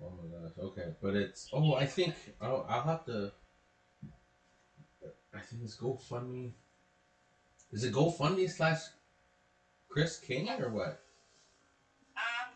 [0.00, 0.52] Oh my gosh.
[0.58, 3.32] Okay, but it's oh I think oh I'll have to.
[5.34, 6.52] I think it's GoFundMe.
[7.72, 8.80] Is it GoFundMe slash
[9.88, 11.00] Chris King or what?
[12.16, 12.48] um,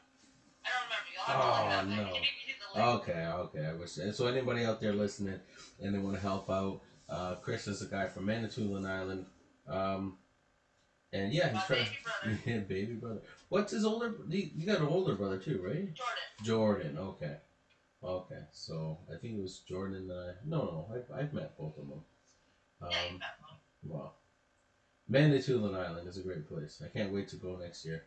[0.64, 1.08] I don't remember.
[1.12, 1.86] You'll have to look it Oh, up.
[1.86, 1.94] no.
[1.94, 3.00] I can give you the link.
[3.00, 3.66] Okay, okay.
[3.66, 4.16] I wish.
[4.16, 5.38] So anybody out there listening
[5.80, 9.24] and they want to help out, uh, Chris is a guy from Manitoulin Island.
[9.66, 10.16] Um,
[11.16, 11.84] and yeah, he's trying.
[11.84, 12.38] baby brother.
[12.46, 13.20] Yeah, baby brother.
[13.48, 14.14] What's his older?
[14.28, 15.92] You you got an older brother too, right?
[15.94, 16.28] Jordan.
[16.42, 16.98] Jordan.
[16.98, 17.36] Okay.
[18.02, 18.42] Okay.
[18.52, 20.10] So I think it was Jordan.
[20.10, 22.02] Uh, no, no, I've, I've met both of them.
[22.82, 23.58] Um, Yeah, bet, Mom.
[23.84, 24.12] Wow.
[25.08, 26.80] Manitoulin Island is a great place.
[26.84, 28.02] I can't wait to go next year.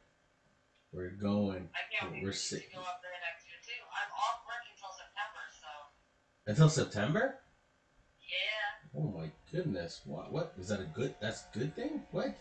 [0.91, 3.81] We're going I can't wait We're to go up there next year too.
[3.93, 5.67] I'm off work until September, so
[6.47, 7.35] until September.
[8.19, 8.99] yeah.
[8.99, 10.01] Oh my goodness!
[10.03, 10.31] What?
[10.31, 11.13] What is that a good?
[11.21, 12.01] That's a good thing.
[12.11, 12.33] What?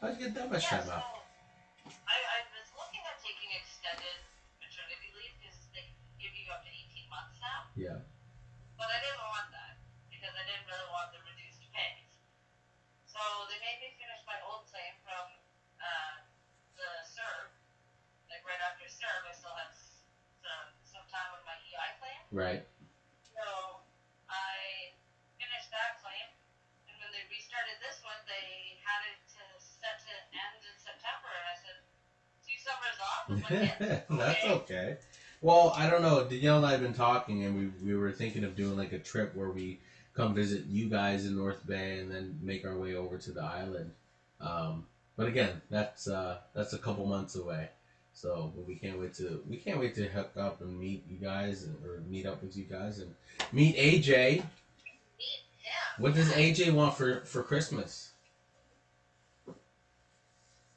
[0.00, 1.28] How'd you get that much yeah, time so off?
[2.08, 4.24] I, I was looking at taking extended
[4.56, 5.84] maternity leave because they
[6.16, 8.00] give you up to 18 months now, Yeah.
[8.80, 9.76] but I didn't want that
[10.08, 12.00] because I didn't really want the reduced pay.
[13.04, 13.20] So
[13.52, 15.36] they made me finish my old claim from
[15.76, 16.24] uh,
[16.80, 17.52] the CERB.
[18.32, 19.76] Like right after CERB, I still have
[20.40, 22.20] some, some time on my EI claim.
[22.32, 22.64] Right.
[23.36, 23.84] So
[24.32, 24.96] I
[25.36, 26.28] finished that claim,
[26.88, 31.32] and when they restarted this one, they had it to set to end in September,
[31.32, 31.78] and I said,
[32.44, 33.39] two summers off with my kids.
[34.10, 34.50] That's okay.
[34.52, 34.96] okay.
[35.42, 36.22] Well, I don't know.
[36.24, 38.98] Danielle and I have been talking, and we we were thinking of doing like a
[38.98, 39.80] trip where we
[40.14, 43.42] come visit you guys in North Bay, and then make our way over to the
[43.42, 43.92] island.
[44.40, 44.86] Um,
[45.16, 47.68] but again, that's uh, that's a couple months away.
[48.12, 51.16] So but we can't wait to we can't wait to hook up and meet you
[51.16, 53.14] guys, and, or meet up with you guys, and
[53.52, 54.36] meet AJ.
[54.36, 54.44] Yeah.
[55.98, 58.10] What does AJ want for for Christmas?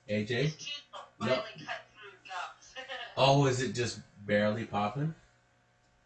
[0.09, 0.29] AJ?
[0.29, 0.55] His
[1.19, 1.27] No.
[1.27, 2.73] finally cut through gums.
[3.15, 5.13] Oh, is it just barely popping?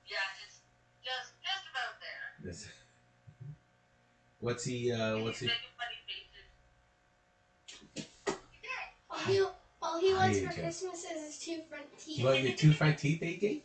[0.10, 0.60] yeah, it's
[1.04, 2.44] just just about there.
[2.44, 2.68] This-
[4.40, 4.92] What's he?
[4.92, 5.48] Uh, what's he?
[5.48, 6.46] He's making funny faces.
[9.10, 9.40] All he,
[9.82, 12.20] all he wants for Christmas is his two front teeth.
[12.20, 13.62] You want your two front teeth, AJ?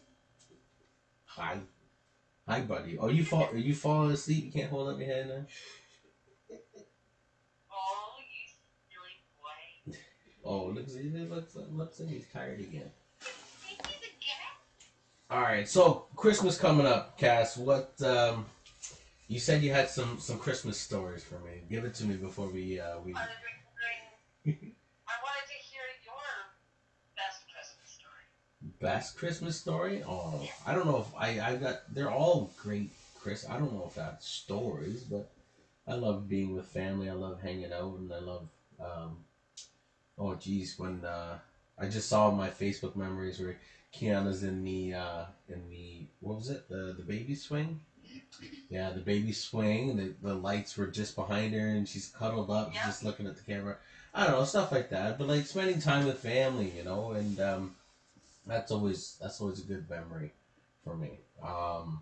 [1.26, 1.59] Hi,
[2.48, 2.96] hi, buddy.
[2.98, 3.46] Oh, you fall?
[3.52, 4.44] Are you falling asleep?
[4.44, 5.44] You can't hold up your head now.
[7.70, 8.46] Oh, you
[8.88, 9.94] silly boy.
[10.44, 12.90] Oh, looks he looks looks like he's tired again.
[13.20, 14.57] Think he's a cat?
[15.30, 17.56] All right, so Christmas coming up, Cass.
[17.56, 17.94] What?
[18.02, 18.44] Um,
[19.28, 21.62] you said you had some some Christmas stories for me.
[21.70, 23.14] Give it to me before we uh we.
[23.14, 23.28] I was
[24.44, 24.76] wondering-
[25.08, 26.14] I wanted to hear your
[27.16, 28.24] best Christmas story.
[28.80, 30.02] Best Christmas story?
[30.06, 31.94] Oh, I don't know if I I got.
[31.94, 33.48] They're all great, Chris.
[33.48, 35.30] I don't know if that's stories, but
[35.87, 37.08] I love being with family.
[37.08, 38.48] I love hanging out, and I love.
[38.78, 39.24] Um,
[40.18, 41.38] oh, geez, when uh,
[41.78, 43.56] I just saw my Facebook memories where
[43.94, 47.81] Kiana's in the uh, in the what was it the the baby swing.
[48.68, 52.72] Yeah, the baby swing, the, the lights were just behind her, and she's cuddled up,
[52.72, 52.87] Yeah.
[52.87, 53.76] just looking at the camera.
[54.14, 55.18] I don't know, stuff like that.
[55.18, 57.74] But like spending time with family, you know, and um,
[58.46, 60.33] that's always that's always a good memory
[60.85, 61.20] for me.
[61.42, 62.00] Um,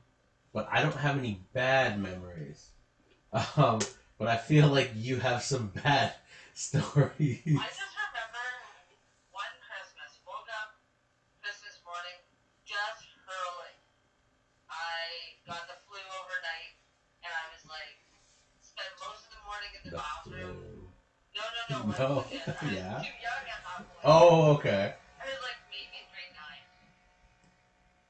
[0.52, 2.70] but I don't have any bad memories.
[3.56, 3.78] Um,
[4.18, 6.12] but I feel like you have some bad
[6.54, 7.40] stories.
[7.46, 8.46] I just remember
[9.30, 10.74] one Christmas, woke up
[11.42, 12.18] Christmas morning,
[12.66, 13.78] just hurling.
[14.70, 16.74] I got the flu overnight,
[17.22, 17.98] and I was like,
[18.62, 20.56] spent most of the morning in the, The bathroom.
[20.58, 20.90] flu.
[21.70, 22.64] No, was oh.
[22.72, 23.04] yeah.
[23.04, 24.04] too young at that point.
[24.08, 24.96] Oh, okay.
[25.20, 26.64] I was like maybe grade nine.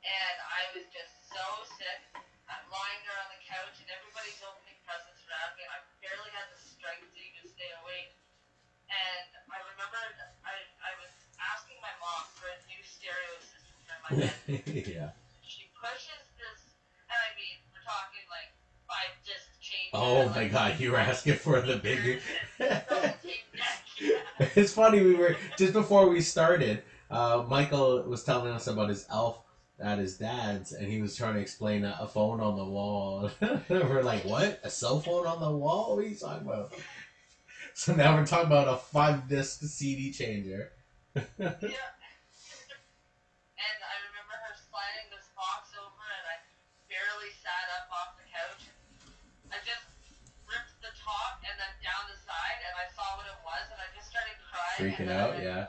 [0.07, 1.43] And I was just so
[1.75, 2.23] sick.
[2.47, 5.67] I'm lying there on the couch and everybody's opening presents around me.
[5.67, 8.15] I barely had the strength to even stay awake.
[8.91, 9.99] And I remember
[10.47, 10.55] I,
[10.87, 14.87] I was asking my mom for a new stereo system for my bed.
[14.87, 15.11] yeah.
[15.43, 16.75] She pushes this,
[17.07, 18.51] and I mean, we're talking like
[18.87, 19.95] five disc changes.
[19.95, 22.19] Oh my like, God, you were asking for the bigger.
[24.57, 25.01] it's funny.
[25.01, 26.81] We were just before we started.
[27.11, 29.39] Uh, Michael was telling us about his elf
[29.79, 33.31] at his dad's, and he was trying to explain a, a phone on the wall.
[33.69, 34.61] we're like, "What?
[34.65, 35.95] A cell phone on the wall?
[35.97, 36.73] What are you talking about?"
[37.75, 40.71] So now we're talking about a five disc CD changer.
[41.39, 41.51] Yeah.
[54.81, 55.67] Freaking out, yeah.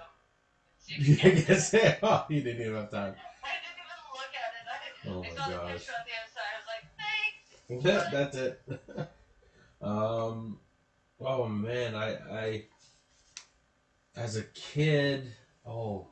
[0.87, 3.15] didn't I even- oh, you didn't even have time.
[3.43, 4.65] I didn't even look at it.
[4.67, 5.71] I, Oh my saw the gosh.
[5.73, 6.53] picture on the other side.
[6.53, 7.83] I was like, thanks.
[7.83, 8.61] That, that's it.
[9.81, 10.59] um,
[11.19, 12.63] oh man, I, I,
[14.15, 15.27] as a kid,
[15.65, 16.07] oh,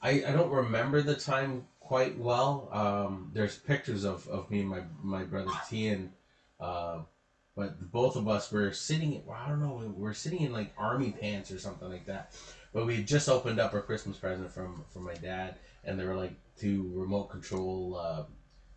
[0.00, 2.68] I, I don't remember the time quite well.
[2.70, 6.12] Um, there's pictures of, of me and my, my brother Tian,
[6.60, 6.98] uh,
[7.58, 10.72] but both of us were sitting, well, I don't know, we were sitting in like
[10.78, 12.30] army pants or something like that.
[12.72, 16.06] But we had just opened up our Christmas present from, from my dad, and there
[16.06, 18.22] were like two remote control, uh,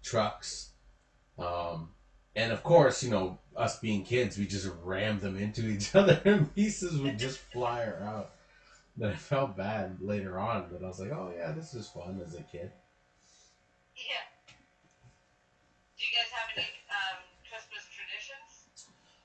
[0.01, 0.69] trucks.
[1.37, 1.89] Um,
[2.35, 6.19] and of course, you know, us being kids, we just rammed them into each other,
[6.25, 8.25] and pieces would just fly around.
[8.97, 12.19] Then I felt bad later on, but I was like, oh yeah, this is fun
[12.25, 12.71] as a kid.
[13.95, 14.25] Yeah.
[15.99, 16.80] Do you guys have any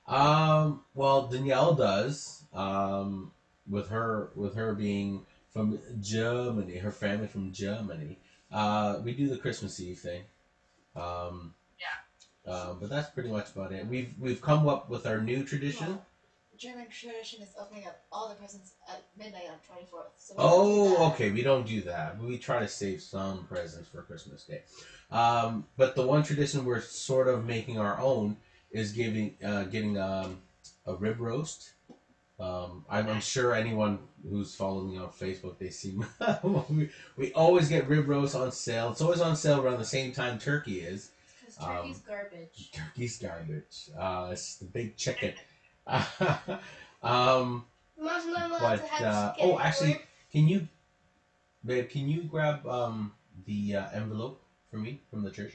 [0.07, 2.43] um, well, Danielle does.
[2.53, 3.31] Um,
[3.69, 8.17] with her with her being from Germany, her family from Germany.
[8.51, 10.21] Uh, we do the Christmas Eve thing.
[10.95, 12.53] Um, Yeah.
[12.53, 13.85] Um, but that's pretty much about it.
[13.87, 15.99] We've we've come up with our new tradition.
[16.57, 20.05] German tradition is opening up all the presents at midnight on 24th.
[20.17, 21.29] So we don't do Oh, okay.
[21.29, 22.19] We don't do that.
[22.19, 24.61] We try to save some presents for Christmas Day.
[25.11, 28.37] Um, but the one tradition we're sort of making our own
[28.71, 30.39] is giving uh, getting um,
[30.85, 31.73] a rib roast.
[32.39, 33.97] Um, I'm, I'm sure anyone
[34.29, 35.97] who's following me on Facebook, they see
[36.69, 38.91] we, we always get rib roast on sale.
[38.91, 41.09] It's always on sale around the same time turkey is.
[41.39, 42.71] Because turkey's Um, garbage.
[42.71, 43.89] Turkey's garbage.
[43.97, 45.33] Uh, it's the big chicken.
[45.87, 47.65] um,
[47.99, 49.99] Mom's not allowed But, uh, oh, actually-
[50.31, 50.67] Can you,
[51.65, 51.89] babe?
[51.89, 53.13] Can you grab um
[53.45, 55.53] the uh, envelope for me from the church?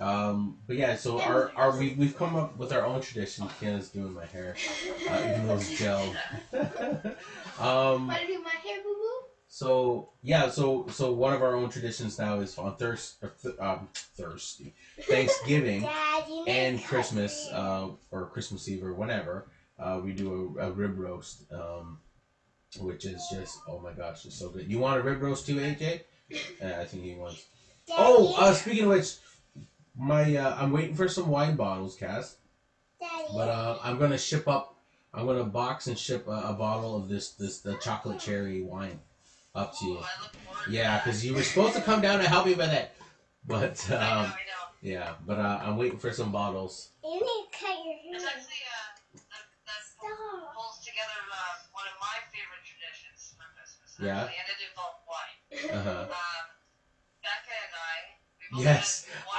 [0.00, 3.46] Um, but yeah, so our our we we've come up with our own tradition.
[3.60, 4.56] Kiana's doing my hair,
[5.08, 6.14] uh, even though it's gel.
[7.60, 9.10] um, Want to do my hair, boo boo?
[9.46, 13.54] so yeah, so so one of our own traditions now is on Thurs or th-
[13.60, 15.82] um, Thursday, Thanksgiving
[16.16, 17.92] Daddy, and make Christmas, coffee.
[18.12, 19.46] uh, or Christmas Eve or whenever,
[19.78, 21.98] uh, we do a, a rib roast, um,
[22.80, 24.68] which is just oh my gosh, it's so good.
[24.68, 26.00] You want a rib roast too, AJ?
[26.60, 27.44] Uh, I think he wants.
[27.86, 29.14] Daddy, Oh, uh, speaking of which,
[29.96, 32.36] my uh, I'm waiting for some wine bottles, Cass.
[33.00, 33.24] Daddy.
[33.34, 34.76] But uh, I'm gonna ship up.
[35.12, 39.00] I'm gonna box and ship a, a bottle of this this the chocolate cherry wine
[39.54, 39.92] up to you.
[39.92, 42.46] Ooh, I look forward to Yeah, because you were supposed to come down and help
[42.46, 42.90] me with it,
[43.46, 44.64] but I know, um, I know.
[44.82, 46.90] yeah, but uh, I'm waiting for some bottles.
[47.04, 48.32] you need to cut your It's hair.
[48.34, 50.54] actually uh, that, that Stop.
[50.54, 53.94] pulls together uh, one of my favorite traditions for Christmas.
[54.02, 54.26] Yeah.
[54.26, 55.38] And it involves wine.
[55.78, 56.10] Uh-huh.
[56.10, 56.44] Um,
[57.22, 57.94] Becca and I,
[58.42, 59.06] we both Yes.
[59.06, 59.33] had one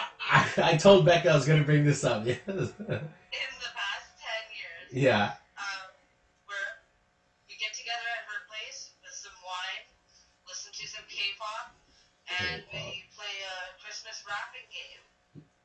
[0.63, 2.25] I, told Becca I was gonna bring this up.
[2.27, 2.37] Yes.
[2.47, 4.87] in the past ten years.
[4.91, 5.35] yeah.
[5.59, 5.85] um,
[6.47, 6.69] where
[7.49, 9.83] we get together at her place with some wine,
[10.47, 11.75] listen to some K-pop,
[12.39, 12.87] and K-pop.
[12.87, 15.01] we play a Christmas wrapping game.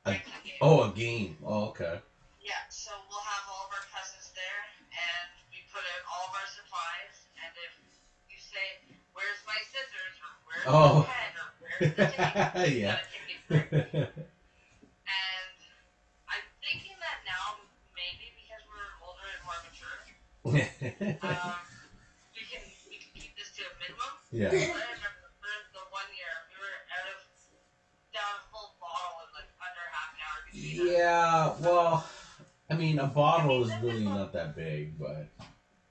[0.09, 0.59] A- game.
[0.61, 1.37] Oh, a game.
[1.45, 2.01] Oh, okay.
[2.43, 6.33] Yeah, so we'll have all of our presents there, and we put in all of
[6.35, 7.73] our supplies, and if
[8.33, 8.81] you say,
[9.13, 11.05] where's my scissors, or where's Oh.
[11.05, 12.97] the pen, or where's the tape, yeah.
[12.97, 14.27] gotta take it first.
[15.05, 15.57] And
[16.33, 17.61] I'm thinking that now,
[17.93, 20.01] maybe because we're older and more mature,
[20.45, 20.59] um, we
[22.49, 24.13] can we can keep this to a minimum.
[24.31, 24.49] yeah.
[24.49, 24.57] The,
[25.91, 27.19] one year we were out of
[28.13, 30.39] down a full bottle in like under half an hour.
[30.53, 31.53] Yeah.
[31.61, 32.05] Well,
[32.69, 35.27] I mean, a bottle is really not that big, but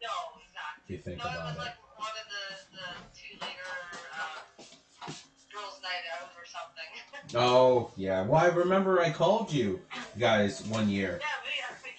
[0.02, 0.10] No,
[0.42, 0.82] exactly.
[0.84, 1.58] if you think No, it about was it.
[1.58, 3.70] like one of the the two liter
[4.18, 5.12] uh,
[5.52, 6.88] girls' night out or something.
[7.36, 8.22] Oh, yeah.
[8.26, 9.78] Well, I remember I called you
[10.18, 11.20] guys one year.
[11.22, 11.90] yeah, we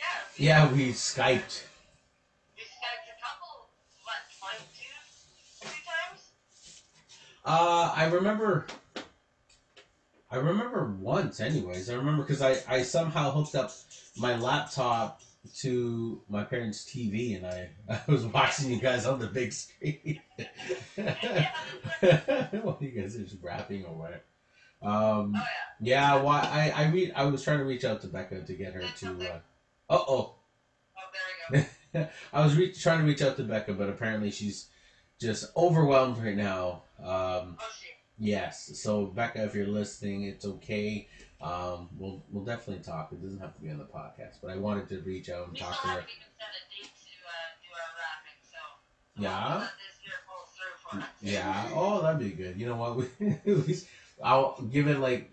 [0.44, 0.66] yeah.
[0.68, 1.64] Yeah, we Skyped.
[2.58, 3.70] We Skyped a couple,
[4.04, 4.92] what, like two,
[5.62, 6.20] two times?
[7.44, 8.66] Uh, I remember.
[10.30, 11.90] I remember once, anyways.
[11.90, 13.72] I remember because I, I somehow hooked up
[14.18, 15.20] my laptop
[15.58, 20.20] to my parents' TV and I, I was watching you guys on the big screen.
[20.98, 24.24] well, you guys are just rapping or what?
[24.82, 25.44] Um, Oh yeah.
[25.82, 28.74] yeah, well, I I re- I was trying to reach out to Becca to get
[28.74, 29.22] her to.
[29.90, 30.36] Uh oh.
[30.98, 31.10] Oh,
[31.52, 32.08] there we go.
[32.34, 34.68] I was re- trying to reach out to Becca, but apparently she's
[35.20, 36.84] just overwhelmed right now.
[37.04, 37.66] Um, Oh
[38.18, 41.08] yes, so Becca, if you're listening, it's okay.
[41.42, 43.10] Um, we'll we'll definitely talk.
[43.12, 45.54] It doesn't have to be on the podcast, but I wanted to reach out and
[45.54, 45.94] We talk to her.
[45.94, 47.70] haven't even set a date to uh, do
[48.44, 48.58] so.
[49.16, 49.50] so Yeah?
[49.50, 51.10] hopefully that this year pulls through for us.
[51.22, 51.70] Yeah.
[51.74, 52.58] Oh, that'd be good.
[52.60, 53.08] You know what?
[53.46, 53.76] We,
[54.24, 55.32] I'll give it like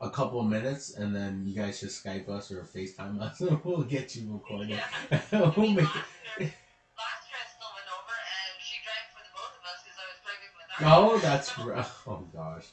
[0.00, 3.62] a couple of minutes, and then you guys just Skype us or FaceTime us, and
[3.64, 4.78] we'll get you recorded.
[5.10, 5.50] Yeah.
[5.56, 6.52] we'll make last
[10.80, 11.74] Oh, that's gr-
[12.06, 12.66] oh gosh.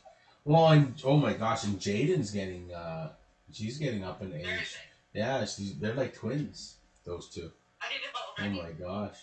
[0.46, 3.12] Well, and oh my gosh, and Jaden's getting uh,
[3.52, 4.78] she's getting up in age.
[5.14, 7.52] Yeah, she's they're like twins, those two.
[7.82, 9.18] I know, Oh my gosh.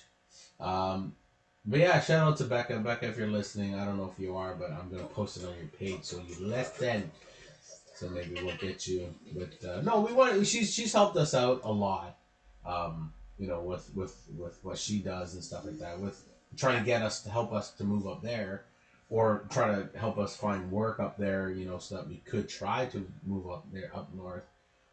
[0.58, 1.14] Um,
[1.66, 2.78] but yeah, shout out to Becca.
[2.78, 5.44] Becca, if you're listening, I don't know if you are, but I'm gonna post it
[5.44, 7.10] on your page so you listen.
[7.94, 9.14] So maybe we'll get you.
[9.34, 10.46] But uh, no, we want.
[10.46, 12.16] She's she's helped us out a lot.
[12.64, 16.00] Um, you know, with with with what she does and stuff like that.
[16.00, 16.22] With
[16.56, 18.64] trying to get us to help us to move up there,
[19.10, 21.50] or try to help us find work up there.
[21.50, 24.44] You know, so that we could try to move up there up north.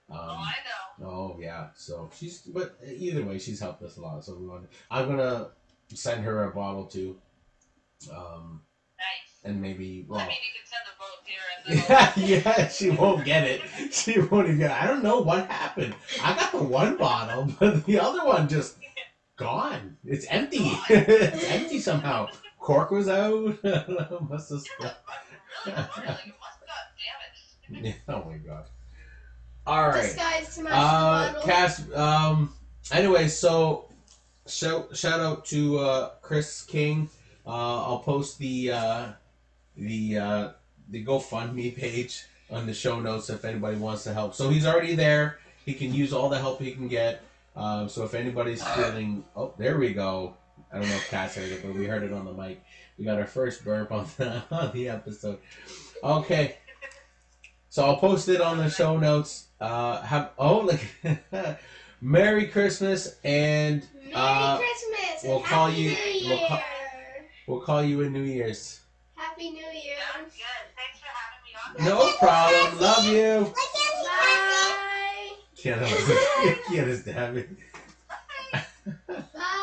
[0.10, 0.54] Um, oh, I
[1.00, 1.08] know.
[1.08, 4.26] Oh yeah, so she's but either way she's helped us a lot.
[4.26, 4.64] So we want.
[4.64, 5.50] To, I'm gonna
[5.94, 7.16] send her a bottle too.
[8.12, 8.62] Um,
[8.98, 9.40] Nice.
[9.44, 10.28] and maybe I well.
[10.28, 12.46] mean, you can send them both here and then.
[12.46, 13.62] Yeah, yeah, she won't get it.
[13.94, 14.84] She won't even get it.
[14.84, 15.96] I don't know what happened.
[16.24, 18.78] I got the one bottle, but the other one just
[19.38, 19.98] gone.
[20.06, 20.72] It's empty.
[20.90, 22.28] it's empty somehow.
[22.68, 23.58] Cork was out.
[23.64, 24.62] I don't know, Must have.
[24.80, 24.92] really?
[25.68, 27.86] I like, it must have got damaged.
[27.86, 28.66] Yeah, oh my god.
[29.66, 30.02] All right.
[30.04, 31.42] Disguised to match Uh, the bottle.
[31.44, 31.92] Cass.
[31.96, 32.54] Um.
[32.92, 33.86] Anyway, so
[34.48, 37.10] shout shout out to uh, Chris King.
[37.46, 39.06] Uh, I'll post the uh,
[39.78, 40.50] the uh,
[40.90, 44.36] the GoFundMe page on the show notes if anybody wants to help.
[44.36, 45.40] So he's already there.
[45.66, 47.22] He can use all the help he can get.
[47.56, 50.36] Um, so if anybody's feeling, oh, there we go.
[50.72, 52.62] I don't know if Cass heard it, but we heard it on the mic.
[52.98, 55.40] We got our first burp on the, on the episode.
[56.04, 56.58] Okay.
[57.70, 59.48] So I'll post it on the show notes.
[59.60, 60.80] Uh, have oh look,
[62.02, 65.24] Merry Christmas, and Merry uh, Christmas!
[65.24, 66.48] we'll call Happy you- New we'll Year!
[66.48, 66.62] call-
[67.48, 68.82] we'll call you in New Year's.
[69.16, 69.96] Happy New Year!
[70.14, 70.68] Sounds good.
[70.76, 71.98] Thanks for having me on.
[72.00, 72.80] No problem.
[72.82, 73.54] Love you.
[74.06, 75.32] Bye!
[75.58, 75.88] Kiana,
[76.66, 77.58] Kiana's dabbing.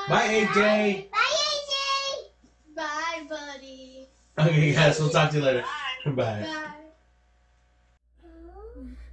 [0.08, 0.14] Bye!
[0.14, 1.10] Bye, AJ.
[1.10, 2.76] Bye, AJ.
[2.76, 4.08] Bye, buddy!
[4.38, 5.64] Okay, guys, we'll talk to you later.
[6.04, 6.10] Bye.
[6.12, 6.46] Bye.
[6.46, 6.70] Bye!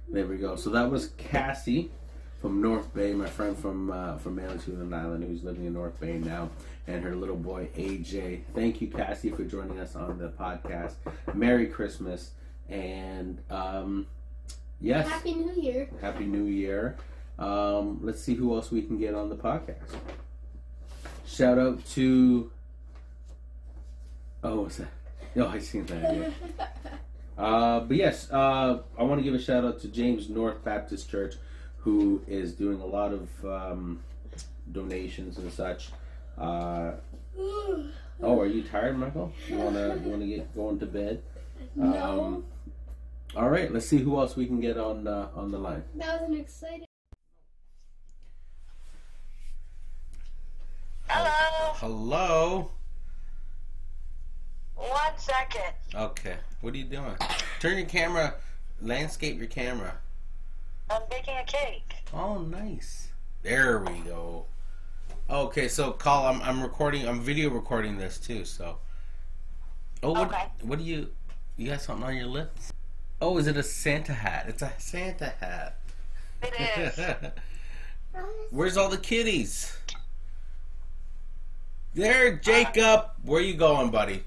[0.08, 0.56] There we go.
[0.56, 1.90] So that was Cassie
[2.42, 6.18] from North Bay, my friend from uh, from Manitoulin Island, who's living in North Bay
[6.18, 6.50] now,
[6.86, 8.42] and her little boy AJ.
[8.54, 10.94] Thank you, Cassie, for joining us on the podcast.
[11.32, 12.32] Merry Christmas,
[12.68, 14.06] and um,
[14.80, 15.88] yes, Happy New Year!
[16.02, 16.98] Happy New Year.
[17.38, 19.94] Um, let's see who else we can get on the podcast.
[21.26, 22.50] Shout out to.
[24.44, 24.88] Oh, what's that?
[25.34, 26.14] No, I seen that.
[26.16, 26.30] Yeah.
[27.38, 31.08] Uh, but yes, uh, I want to give a shout out to James North Baptist
[31.10, 31.36] Church,
[31.78, 34.00] who is doing a lot of um,
[34.70, 35.88] donations and such.
[36.38, 36.92] Uh,
[37.40, 39.32] oh, are you tired, Michael?
[39.48, 41.22] You wanna you wanna get going to bed?
[41.74, 42.44] no, Um,
[43.34, 45.84] all right, let's see who else we can get on uh, on the line.
[45.96, 46.86] that was an exciting.
[51.82, 52.70] Hello.
[54.76, 55.72] One second.
[55.92, 56.36] Okay.
[56.60, 57.16] What are you doing?
[57.58, 58.34] Turn your camera,
[58.80, 59.94] landscape your camera.
[60.88, 61.92] I'm baking a cake.
[62.14, 63.08] Oh, nice.
[63.42, 64.46] There we go.
[65.28, 66.26] Okay, so call.
[66.26, 67.08] I'm I'm recording.
[67.08, 68.44] I'm video recording this too.
[68.44, 68.78] So.
[70.04, 70.28] Oh, what?
[70.28, 70.44] Okay.
[70.60, 71.08] What do you?
[71.56, 72.72] You got something on your lips?
[73.20, 74.44] Oh, is it a Santa hat?
[74.46, 75.78] It's a Santa hat.
[76.44, 78.22] It is.
[78.52, 79.76] Where's all the kitties?
[81.94, 83.10] There, Jacob.
[83.22, 84.24] Where you going, buddy?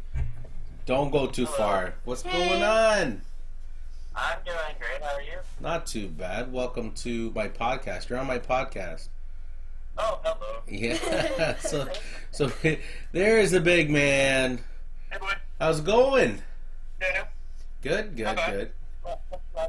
[0.85, 1.95] Don't go too far.
[2.03, 3.21] What's going on?
[4.15, 5.01] I'm doing great.
[5.01, 5.39] How are you?
[5.59, 6.53] Not too bad.
[6.53, 8.07] Welcome to my podcast.
[8.09, 9.07] You're on my podcast.
[9.97, 10.61] Oh, hello.
[10.67, 11.55] Yeah.
[11.59, 11.87] so,
[12.31, 12.51] so
[13.11, 14.59] there is the big man.
[15.11, 15.33] Hey, boy.
[15.59, 16.41] How's it going?
[17.01, 17.25] Yeah.
[17.81, 18.51] Good, good, Okay.
[18.51, 18.71] good.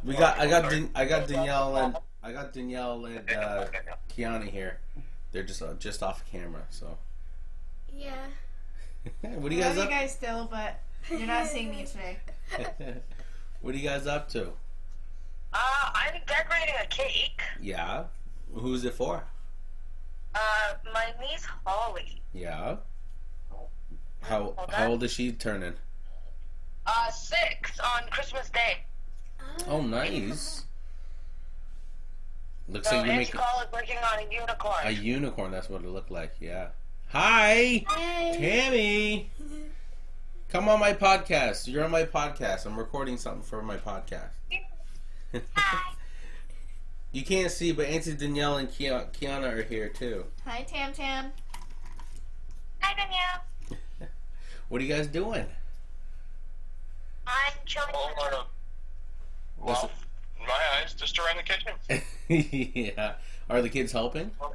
[0.04, 3.66] We got, I got, Dan- I got Danielle and I got Danielle and uh,
[4.14, 4.78] Kiana here.
[5.32, 6.62] They're just, uh, just off camera.
[6.70, 6.96] So,
[7.96, 8.26] Yeah.
[9.38, 9.90] what are you I guys love up?
[9.92, 10.80] you guys still, but
[11.10, 12.18] you're not seeing me today.
[13.60, 14.48] what are you guys up to?
[15.52, 17.40] Uh, I'm decorating a cake.
[17.60, 18.04] Yeah.
[18.54, 19.24] Who's it for?
[20.34, 22.20] Uh, my niece Holly.
[22.34, 22.76] Yeah.
[24.22, 25.74] How how old is she turning?
[26.84, 28.78] Uh, six on Christmas Day.
[29.68, 30.64] Oh, nice.
[32.68, 34.74] Looks So like you Aunt make Call is working on a unicorn.
[34.84, 35.50] a unicorn.
[35.52, 36.32] That's what it looked like.
[36.40, 36.68] Yeah.
[37.08, 38.36] Hi, Hey.
[38.38, 39.30] Tammy.
[40.48, 41.66] Come on my podcast.
[41.66, 42.66] You're on my podcast.
[42.66, 44.30] I'm recording something for my podcast.
[45.56, 45.92] Hi
[47.12, 50.26] You can't see, but Auntie Danielle and Kia- Kiana are here too.
[50.44, 51.32] Hi, Tam Tam.
[52.80, 53.78] Hi, Danielle.
[54.68, 55.46] What are you guys doing?
[57.26, 57.88] I'm chilling.
[59.58, 59.90] What's Well,
[60.46, 62.02] my eyes, just around the kitchen.
[62.96, 63.14] yeah.
[63.48, 64.32] Are the kids helping?
[64.40, 64.48] I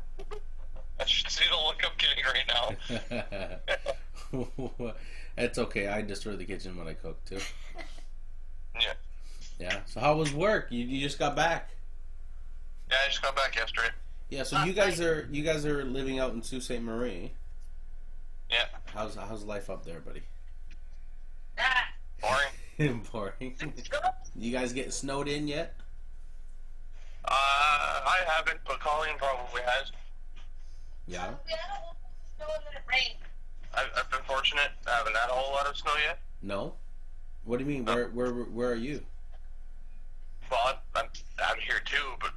[1.05, 3.57] should see the look I'm getting right
[4.33, 4.85] now.
[5.37, 5.87] It's okay.
[5.87, 7.39] I destroy the kitchen when I cook too.
[8.79, 8.93] Yeah.
[9.59, 9.79] Yeah.
[9.85, 10.67] So how was work?
[10.71, 11.71] You, you just got back.
[12.89, 13.89] Yeah, I just got back yesterday.
[14.29, 14.43] Yeah.
[14.43, 16.79] So you guys are you guys are living out in Sault Ste.
[16.81, 17.33] Marie.
[18.49, 20.23] Yeah, How's how's life up there, buddy?
[21.59, 21.89] Ah,
[22.21, 23.01] boring.
[23.11, 23.55] Boring.
[24.35, 25.75] You guys get snowed in yet?
[27.25, 29.91] Uh, I haven't, but Colleen probably has.
[31.07, 31.33] Yeah.
[31.45, 31.95] we had a little
[32.37, 32.81] snow and then.
[33.73, 34.71] I've, I've been fortunate.
[34.87, 36.19] I haven't had a whole lot of snow yet.
[36.41, 36.73] No.
[37.45, 37.85] What do you mean?
[37.85, 39.01] Where where where are you?
[40.49, 41.09] Well, I'm, I'm
[41.43, 42.31] out here too, but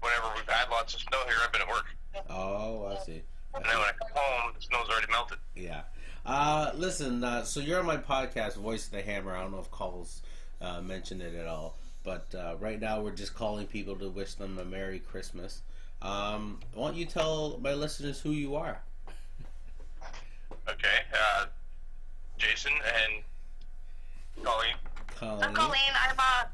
[0.00, 1.86] whenever we've had lots of snow here, I've been at work.
[2.28, 3.22] Oh, I see.
[3.54, 5.38] And then when I come home, the snow's already melted.
[5.54, 5.82] Yeah.
[6.24, 9.36] Uh, listen, uh, so you're on my podcast, Voice of the Hammer.
[9.36, 10.22] I don't know if Cole's
[10.60, 14.34] uh, mentioned it at all, but uh, right now we're just calling people to wish
[14.34, 15.62] them a Merry Christmas.
[16.02, 18.80] Um, why don't you tell my listeners who you are?
[20.68, 20.98] Okay.
[21.12, 21.46] Uh,
[22.38, 23.22] Jason and
[24.44, 24.74] Colleen.
[25.16, 25.44] Colleen.
[25.44, 25.92] I'm Colleen.
[26.08, 26.44] I'm uh,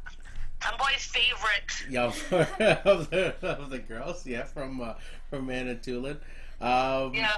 [0.63, 1.73] I'm boy's favorite.
[1.89, 2.07] Yeah,
[2.85, 4.95] of the, of the girls, yeah, from uh,
[5.31, 6.19] from Manitoulin.
[6.61, 7.37] Um, Yeah.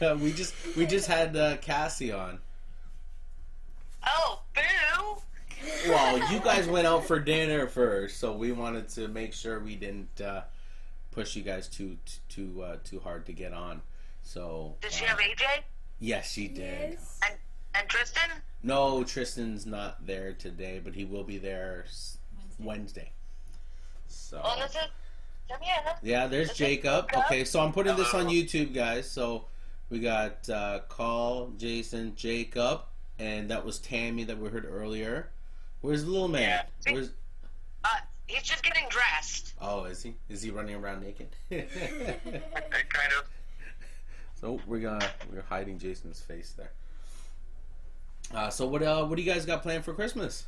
[0.14, 2.38] we just we just had uh, Cassie on.
[4.06, 5.16] Oh, boo!
[5.88, 9.76] Well, you guys went out for dinner first, so we wanted to make sure we
[9.76, 10.42] didn't uh,
[11.10, 11.96] push you guys too
[12.28, 13.82] too uh, too hard to get on.
[14.22, 15.62] So Did she uh, have AJ Yes.
[15.98, 16.98] Yes, she did.
[17.24, 17.34] and
[17.74, 18.30] and Tristan?
[18.62, 22.18] No, Tristan's not there today, but he will be there s-
[22.58, 23.10] Wednesday.
[24.08, 24.78] So Oh, this is
[26.02, 27.08] yeah, there's Is Jacob.
[27.10, 27.24] Jacob?
[27.26, 29.10] Okay, so I'm putting this on YouTube, guys.
[29.10, 29.46] So
[29.88, 32.82] we got uh, Call, Jason, Jacob,
[33.18, 35.30] and that was Tammy that we heard earlier.
[35.80, 36.64] Where's the little man?
[36.86, 36.92] Yeah.
[36.92, 37.10] Where's
[38.30, 39.54] he's just getting dressed.
[39.60, 40.14] Oh, is he?
[40.28, 41.28] Is he running around naked?
[41.50, 43.24] kind of.
[44.40, 46.70] so we're gonna we're hiding Jason's face there.
[48.32, 50.46] Uh, so what uh what do you guys got planned for Christmas?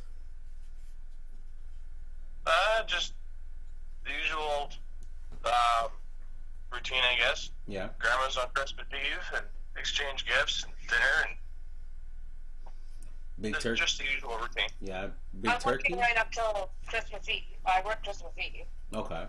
[2.45, 3.13] Uh, just
[4.05, 4.69] the usual
[5.45, 5.87] uh,
[6.71, 7.51] routine, I guess.
[7.67, 9.45] Yeah, Grandma's on Christmas Eve and
[9.77, 11.37] exchange gifts and dinner and
[13.43, 13.79] big turkey.
[13.81, 14.69] just the usual routine.
[14.81, 15.07] Yeah,
[15.41, 15.93] big I'm turkey.
[15.93, 17.43] working right up till Christmas Eve.
[17.65, 18.65] I work Christmas Eve.
[18.95, 19.25] Okay.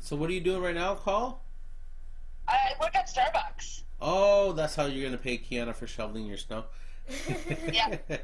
[0.00, 1.42] So what are you doing right now, Call?
[2.48, 3.82] I work at Starbucks.
[4.00, 6.64] Oh, that's how you're gonna pay Kiana for shoveling your snow.
[7.72, 7.96] Yeah.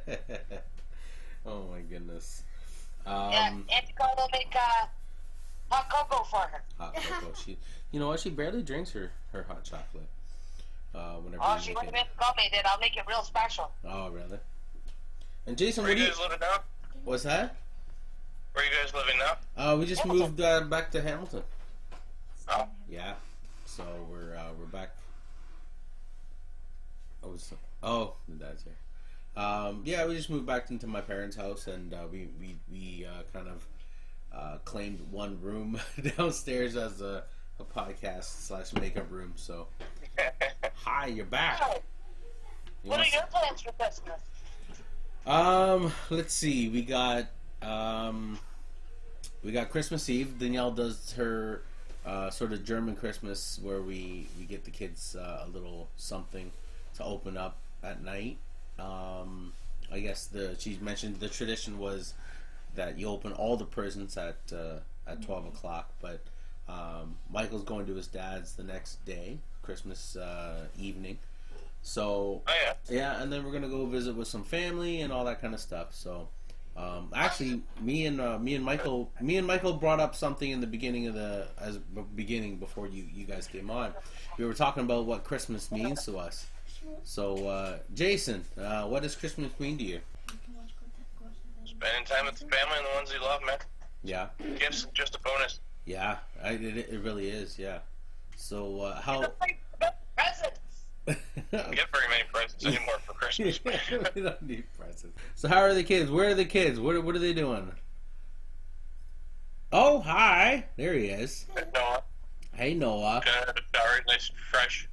[1.47, 2.43] oh my goodness.
[3.05, 4.87] Um, yeah, and Nicole will make uh,
[5.71, 6.63] hot cocoa for her.
[6.79, 7.33] hot cocoa.
[7.45, 7.57] She,
[7.93, 8.21] you know what?
[8.21, 10.09] She barely drinks her, her hot chocolate.
[10.95, 11.99] Uh, whenever Oh, you she make wouldn't it.
[11.99, 12.65] have Nicole made it.
[12.67, 13.71] I'll make it real special.
[13.85, 14.39] Oh, really?
[15.47, 16.61] And Jason, Where what you guys living now?
[17.05, 17.57] What's that?
[18.53, 19.37] Where are you guys living now?
[19.57, 20.27] Uh, we just Hamilton.
[20.27, 21.43] moved uh, back to Hamilton.
[22.49, 23.15] Oh, Yeah.
[23.65, 24.97] So we're uh, we're back.
[27.23, 29.43] Oh, it's, oh, the dad's here.
[29.43, 33.07] Um, yeah, we just moved back into my parents' house, and uh, we we we
[33.07, 33.67] uh, kind of
[34.35, 35.79] uh, claimed one room
[36.17, 37.25] downstairs as a,
[37.61, 39.33] a podcast slash makeup room.
[39.37, 39.67] So,
[40.75, 41.83] hi, you're back.
[42.83, 44.21] You what are your plans for Christmas?
[45.27, 46.69] Um, let's see.
[46.69, 47.27] We got
[47.61, 48.39] um,
[49.43, 50.39] we got Christmas Eve.
[50.39, 51.63] Danielle does her
[52.05, 56.53] uh, sort of German Christmas, where we we get the kids uh, a little something
[56.97, 58.39] to open up at night.
[58.79, 59.53] Um,
[59.91, 62.15] I guess the she mentioned the tradition was
[62.77, 66.21] that you open all the presents at uh, at twelve o'clock, but
[66.69, 71.19] um, Michael's going to his dad's the next day, Christmas uh, evening.
[71.87, 72.73] So oh yeah.
[72.91, 75.61] yeah, and then we're gonna go visit with some family and all that kind of
[75.61, 75.95] stuff.
[75.95, 76.29] So,
[76.77, 80.61] um, actually, me and uh, me and Michael, me and Michael brought up something in
[80.61, 81.79] the beginning of the as
[82.17, 83.95] beginning before you you guys came on.
[84.37, 86.47] We were talking about what Christmas means to us.
[87.05, 90.01] So, uh, Jason, uh, what does Christmas mean to you?
[91.65, 93.59] Spending time with the family and the ones you love, man.
[94.03, 94.27] Yeah,
[94.59, 95.61] Gifts just a bonus.
[95.85, 97.57] yeah, I, it, it really is.
[97.61, 97.79] Yeah.
[98.35, 99.21] So, uh, how?
[99.21, 99.71] Presents.
[99.81, 99.95] Don't
[101.51, 103.61] get very many presents anymore for Christmas.
[104.15, 105.17] we don't need presents.
[105.35, 106.11] So how are the kids?
[106.11, 106.81] Where are the kids?
[106.81, 107.71] What are, what are they doing?
[109.73, 110.67] Oh, hi.
[110.77, 111.47] There he is.
[111.55, 112.03] Hey Noah,
[112.55, 113.23] Hey, Noah.
[113.25, 114.89] good, showered, nice and fresh.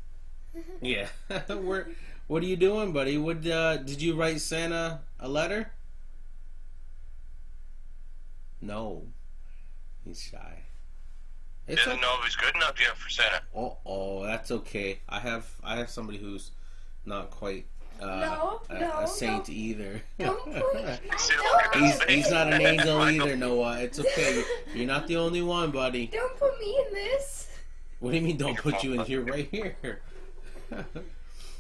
[0.81, 1.07] Yeah.
[1.47, 1.89] Where?
[2.27, 3.17] What are you doing, buddy?
[3.17, 5.71] What uh, did you write Santa a letter?
[8.61, 9.07] No.
[10.05, 10.62] He's shy.
[11.67, 12.01] He It's doesn't okay.
[12.01, 13.41] know if he's good enough yet for Santa.
[13.55, 14.99] Oh, oh, that's okay.
[15.07, 16.51] I have I have somebody who's
[17.05, 17.65] not quite
[18.01, 19.53] uh, No, a, no, a saint no.
[19.55, 20.01] either.
[20.19, 23.79] Don't put- See the look on his he's he's not an angel either, Noah.
[23.81, 24.43] It's okay.
[24.73, 26.07] You're not the only one, buddy.
[26.07, 27.49] Don't put me in this.
[27.99, 28.35] What do you mean?
[28.37, 29.77] Don't put you in here, right here.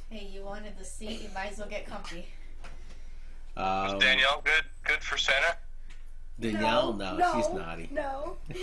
[0.09, 2.25] Hey, you wanted the seat, you might as well get comfy.
[3.57, 4.63] um, Danielle good?
[4.83, 5.55] Good for Santa?
[6.39, 7.89] Danielle, no, no, she's naughty.
[7.91, 8.37] No.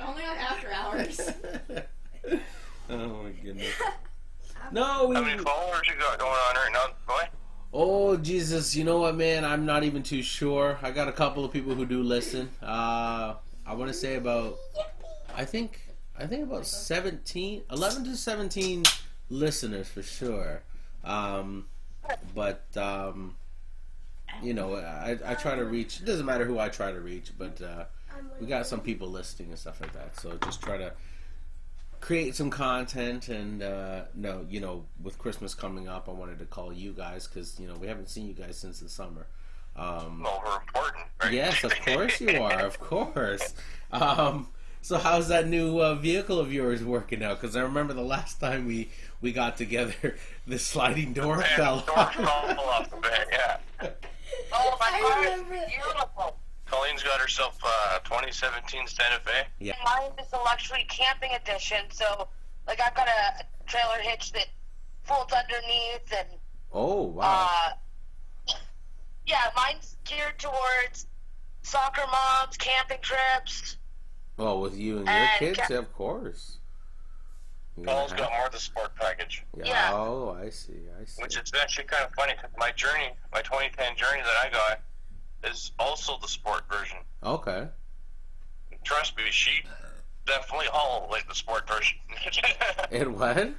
[0.00, 1.20] Only on after hours.
[2.90, 3.72] oh my goodness.
[4.72, 7.22] No, we, How many followers you got going on right now, boy?
[7.72, 8.76] Oh Jesus!
[8.76, 9.44] You know what, man?
[9.44, 10.78] I'm not even too sure.
[10.80, 12.50] I got a couple of people who do listen.
[12.62, 13.34] Uh,
[13.66, 14.58] I want to say about,
[15.34, 15.80] I think,
[16.16, 18.84] I think about 17, 11 to 17
[19.28, 20.62] listeners for sure.
[21.02, 21.66] Um,
[22.32, 23.34] but um,
[24.42, 26.00] you know, I, I try to reach.
[26.00, 27.84] It doesn't matter who I try to reach, but uh,
[28.40, 30.18] we got some people listening and stuff like that.
[30.20, 30.92] So just try to
[32.00, 36.46] create some content and uh, no, you know, with Christmas coming up, I wanted to
[36.46, 39.26] call you guys because you know we haven't seen you guys since the summer.
[39.76, 41.32] Um, Well, we're important, right?
[41.32, 42.60] Yes, of course you are.
[42.66, 43.54] Of course.
[43.92, 44.46] Um,
[44.82, 47.40] so how's that new uh, vehicle of yours working out?
[47.40, 48.88] Because I remember the last time we
[49.20, 50.16] we got together,
[50.46, 52.14] the sliding door Man, fell the door off.
[52.14, 52.28] fell
[52.60, 53.90] off the bed, yeah.
[54.52, 56.36] Oh my I god, remember- it's beautiful.
[56.66, 59.42] Colleen's got herself uh, 2017 Santa Fe.
[59.58, 59.72] Yeah.
[59.84, 62.28] Mine is the luxury camping edition, so
[62.68, 64.46] like I've got a trailer hitch that
[65.02, 66.28] folds underneath and
[66.72, 67.48] Oh wow!
[67.50, 68.52] uh
[69.26, 71.06] yeah, mine's geared towards
[71.62, 73.76] soccer moms, camping trips.
[74.36, 76.58] well, with you and your and kids, ca- of course.
[77.80, 79.64] You Paul's have- got more of the sport package, yeah.
[79.66, 79.90] yeah.
[79.94, 80.74] Oh, I see.
[81.00, 81.22] I see.
[81.22, 84.80] which is actually kind of funny because my journey, my 2010 journey that I got,
[85.50, 86.98] is also the sport version.
[87.22, 87.68] okay.
[88.84, 89.62] Trust me, she
[90.26, 91.98] definitely haul like the sport version.
[92.90, 93.36] It what?
[93.36, 93.54] it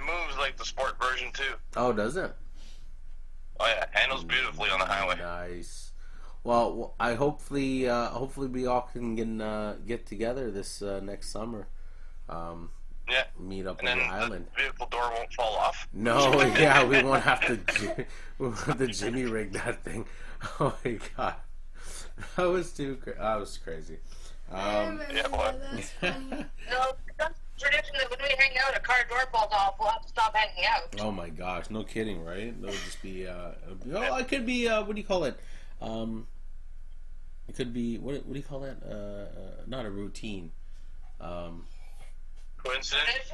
[0.00, 1.54] moves like the sport version too.
[1.76, 2.34] Oh, does it?
[3.60, 5.16] Oh yeah, handles beautifully on the highway.
[5.18, 5.92] Nice.
[6.42, 11.00] Well, w- I hopefully, uh, hopefully we all can get, uh, get together this uh,
[11.02, 11.68] next summer.
[12.28, 12.70] Um,
[13.08, 14.46] Yeah, meet up and on then the island.
[14.56, 15.86] the vehicle door won't fall off.
[15.92, 18.06] No, yeah, we won't have to.
[18.38, 20.06] We won't have to Jimmy rig that thing.
[20.58, 21.34] Oh my god,
[22.36, 22.96] that was too.
[22.96, 23.98] Cra- that was crazy.
[24.52, 25.30] I Um, yeah, that.
[25.30, 25.60] what?
[25.72, 26.44] That's funny.
[26.70, 30.02] No, it's tradition that when we hang out, a car door falls off, we'll have
[30.02, 31.00] to stop hanging out.
[31.00, 32.60] oh my gosh, no kidding, right?
[32.60, 33.26] That would just be.
[33.28, 34.68] Uh, it'd be- oh, it could be.
[34.68, 35.38] Uh, what do you call it?
[35.80, 36.26] Um,
[37.48, 37.98] it could be.
[37.98, 38.78] What, what do you call that?
[38.84, 38.92] Uh,
[39.40, 40.50] uh, not a routine.
[41.20, 41.66] Um,
[42.64, 43.32] Coincidence?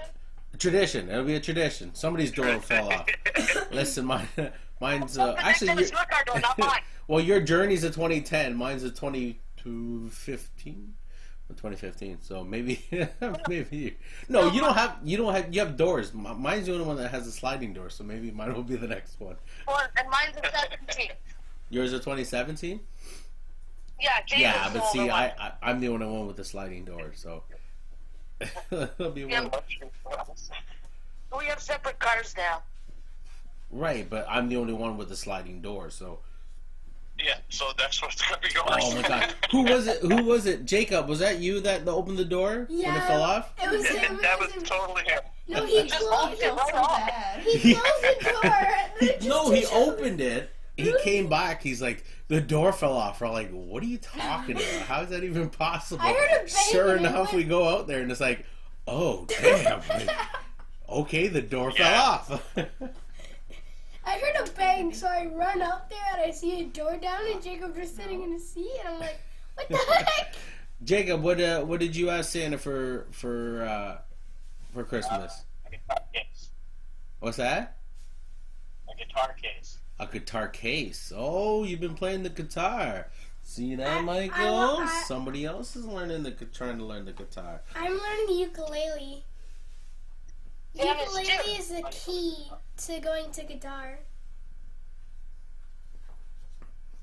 [0.59, 1.09] tradition.
[1.09, 1.95] It'll be a tradition.
[1.95, 3.07] Somebody's door will fall off.
[3.73, 4.29] Listen, mine,
[4.81, 5.69] mine's uh, actually.
[5.69, 6.81] Your- your door, not mine.
[7.09, 8.55] well, your journey's a 2010.
[8.57, 10.95] Mine's a 2015.
[11.57, 12.19] 2015.
[12.21, 12.85] So maybe,
[13.49, 13.97] maybe.
[14.29, 14.99] No, you don't have.
[15.03, 15.53] You don't have.
[15.53, 16.13] You have doors.
[16.15, 17.91] Mine's the only one that has a sliding door.
[17.91, 19.37] So maybe mine will be the next one.
[19.67, 20.43] Well, and mine's a
[20.87, 21.11] 17.
[21.71, 22.81] Yours is 2017.
[24.01, 27.13] Yeah, James Yeah, but see, I, I I'm the only one with the sliding door.
[27.15, 27.43] So
[28.71, 29.61] it'll be Yeah, one.
[31.39, 32.63] we have separate cars now.
[33.71, 35.91] Right, but I'm the only one with the sliding door.
[35.91, 36.19] So.
[37.19, 38.67] Yeah, so that's what's gonna be going.
[38.83, 39.35] Oh my god.
[39.51, 40.01] Who was it?
[40.01, 40.65] Who was it?
[40.65, 43.53] Jacob, was that you that opened the door when it fell off?
[43.63, 44.19] It was him.
[44.23, 45.21] that was was totally him.
[45.47, 46.47] No, he Just closed opened it.
[46.47, 47.41] it so bad.
[47.43, 48.45] He closed the door.
[48.45, 50.51] and then just No, he opened it.
[50.83, 51.63] He came back.
[51.63, 53.21] He's like, the door fell off.
[53.21, 54.65] We're like, what are you talking about?
[54.87, 56.03] How is that even possible?
[56.05, 58.45] I heard a bang Sure enough, went- we go out there and it's like,
[58.87, 59.83] oh damn.
[60.89, 62.43] okay, the door fell off.
[62.57, 67.21] I heard a bang, so I run out there and I see a door down
[67.31, 69.21] and Jacob just sitting in a seat, and I'm like,
[69.55, 70.35] what the heck?
[70.83, 73.99] Jacob, what uh, what did you ask Santa for for uh,
[74.73, 75.43] for Christmas?
[75.67, 76.49] A guitar case.
[77.21, 77.77] What's that?
[78.91, 79.79] A guitar case.
[80.01, 81.13] A guitar case.
[81.15, 83.09] Oh, you've been playing the guitar.
[83.43, 84.79] See that, I- I Michael?
[84.81, 87.61] I- Somebody else is learning the trying to learn the guitar.
[87.77, 89.25] I'm learning the ukulele.
[90.73, 92.51] Yeah, ukulele is the key
[92.87, 93.99] to going to guitar.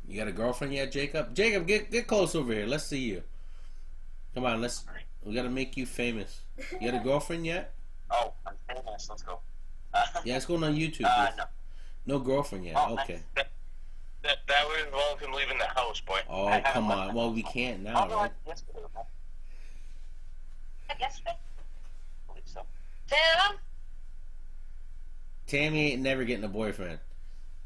[0.07, 1.35] You got a girlfriend yet, Jacob?
[1.35, 2.65] Jacob, get get close over here.
[2.65, 3.23] Let's see you.
[4.33, 4.85] Come on, let's.
[5.23, 6.39] We gotta make you famous.
[6.81, 7.73] You got a girlfriend yet?
[8.09, 9.07] Oh, I'm famous.
[9.09, 9.39] Let's go.
[10.23, 11.05] Yeah, it's going on YouTube.
[11.05, 11.43] Uh, no.
[12.07, 12.75] No girlfriend yet.
[12.77, 13.19] Oh, Okay.
[13.35, 13.49] That,
[14.23, 16.19] that, that would involve him leaving the house, boy.
[16.29, 17.13] Oh, come on.
[17.13, 18.31] Well, we can't now, no, right?
[18.45, 18.79] I- yesterday.
[20.99, 21.31] Yesterday.
[21.31, 22.61] I believe so.
[23.07, 23.57] Sam,
[25.45, 26.99] Tammy ain't never getting a boyfriend.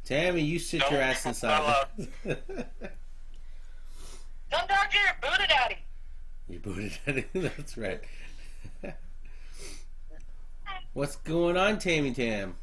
[0.03, 1.85] Tammy, you sit No, your ass inside.
[2.23, 2.35] come
[4.67, 5.77] talk to your Buddha daddy.
[6.49, 7.29] You booted it.
[7.33, 8.01] That's right.
[10.93, 12.55] What's going on, Tammy Tam?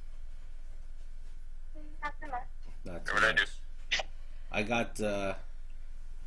[2.85, 3.49] Not too What I much.
[4.51, 5.01] I got.
[5.01, 5.35] Uh,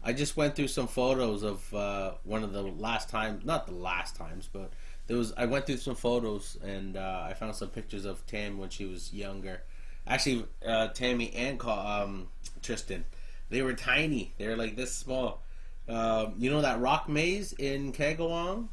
[0.04, 3.74] I just went through some photos of uh, one of the last times, not the
[3.74, 4.72] last times, but
[5.08, 5.34] there was.
[5.38, 8.86] I went through some photos and uh, I found some pictures of Tam when she
[8.86, 9.62] was younger.
[10.08, 12.28] Actually, uh, Tammy and Ca- um,
[12.62, 13.06] Tristan,
[13.50, 14.34] they were tiny.
[14.38, 15.42] They were like this small.
[15.88, 18.68] Um, you know that rock maze in Kagawong?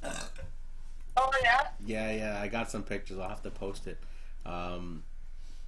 [1.17, 1.67] Oh yeah.
[1.85, 2.41] Yeah, yeah.
[2.41, 3.19] I got some pictures.
[3.19, 3.99] I'll have to post it.
[4.47, 5.03] Um,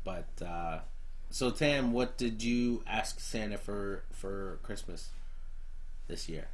[0.04, 0.78] but uh,
[1.30, 5.10] so Tam, what did you ask Santa for for Christmas
[6.08, 6.48] this year?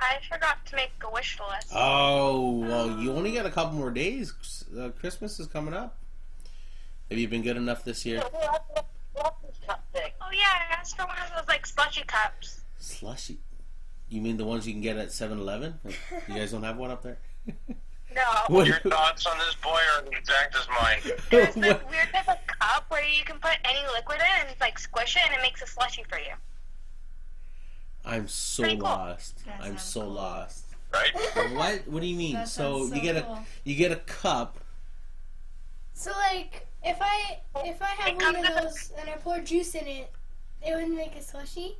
[0.00, 1.68] I forgot to make a wish list.
[1.74, 4.32] Oh, well, you only got a couple more days.
[4.76, 5.98] Uh, Christmas is coming up.
[7.10, 8.22] Have you been good enough this year?
[10.30, 12.60] Oh yeah, I asked for one of those like slushy cups.
[12.78, 13.38] Slushy.
[14.08, 15.80] You mean the ones you can get at 7-Eleven?
[16.28, 17.18] You guys don't have one up there?
[18.14, 18.22] No.
[18.48, 21.16] What- Your thoughts on this boy are the exact as mine.
[21.30, 24.56] There's this what- weird type of cup where you can put any liquid in and
[24.60, 26.32] like squish it and it makes a slushy for you.
[28.04, 28.84] I'm so Pretty cool.
[28.84, 29.44] lost.
[29.44, 30.10] That I'm sounds so cool.
[30.10, 30.64] lost.
[30.92, 31.14] Right?
[31.54, 31.82] What?
[31.86, 32.34] What do you mean?
[32.34, 33.34] That So sounds so you get cool.
[33.34, 34.58] a you get a cup.
[35.94, 39.08] So like, if I if I have It one comes of in a- those and
[39.08, 40.10] I pour juice in it,
[40.66, 41.76] it would make a slushy.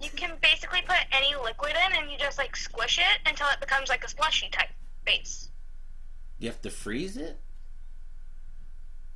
[0.00, 3.60] You can basically put any liquid in and you just like squish it until it
[3.60, 4.68] becomes like a slushy type
[5.04, 5.48] base.
[6.38, 7.36] You have to freeze it.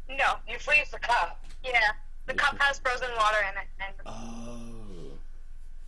[0.08, 1.44] No, you freeze the cup.
[1.64, 1.92] Yeah.
[2.26, 5.18] The cup has frozen water in it and Oh.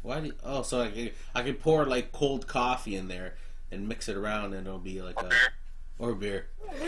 [0.03, 0.21] Why?
[0.21, 3.35] Do oh, so I can, I can pour like cold coffee in there
[3.71, 5.37] and mix it around, and it'll be like a Okay.
[5.99, 6.47] or beer.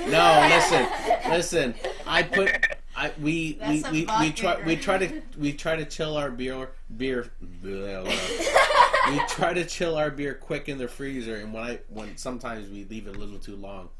[0.09, 0.87] No, listen,
[1.31, 1.75] listen.
[2.07, 2.51] I put
[2.97, 6.71] I we we we, we try we try to we try to chill our beer
[6.97, 7.31] beer.
[7.41, 8.11] blah, blah.
[9.11, 12.69] we try to chill our beer quick in the freezer, and when I when sometimes
[12.71, 13.91] we leave it a little too long,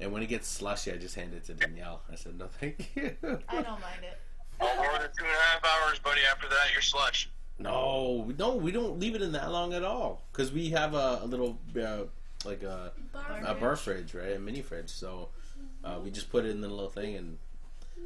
[0.00, 2.00] and when it gets slushy, I just hand it to Danielle.
[2.10, 3.14] I said no, thank you.
[3.22, 4.18] I don't mind it.
[4.58, 6.20] No more than two and a half hours, buddy.
[6.30, 7.28] After that, you're slush.
[7.58, 8.62] No, we don't.
[8.62, 11.58] We don't leave it in that long at all because we have a, a little
[11.78, 12.04] uh,
[12.46, 13.40] like a Bar.
[13.44, 14.36] a bar fridge, right?
[14.36, 14.88] A mini fridge.
[14.88, 15.28] So
[15.84, 17.38] uh, we just put it in the little thing and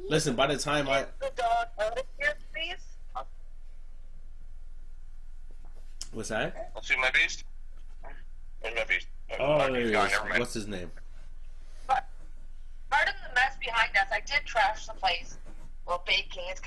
[0.07, 0.35] listen.
[0.35, 3.25] By the time I the dog out here, please.
[6.11, 6.71] what's that?
[6.75, 7.43] Let's see my beast.
[8.61, 9.07] Where's my beast?
[9.39, 9.93] Oh, my there he is.
[9.93, 10.39] never mind.
[10.39, 10.91] What's his name?
[11.87, 15.37] Part of the mess behind us, I did trash the place.
[15.87, 16.61] Well, baking is.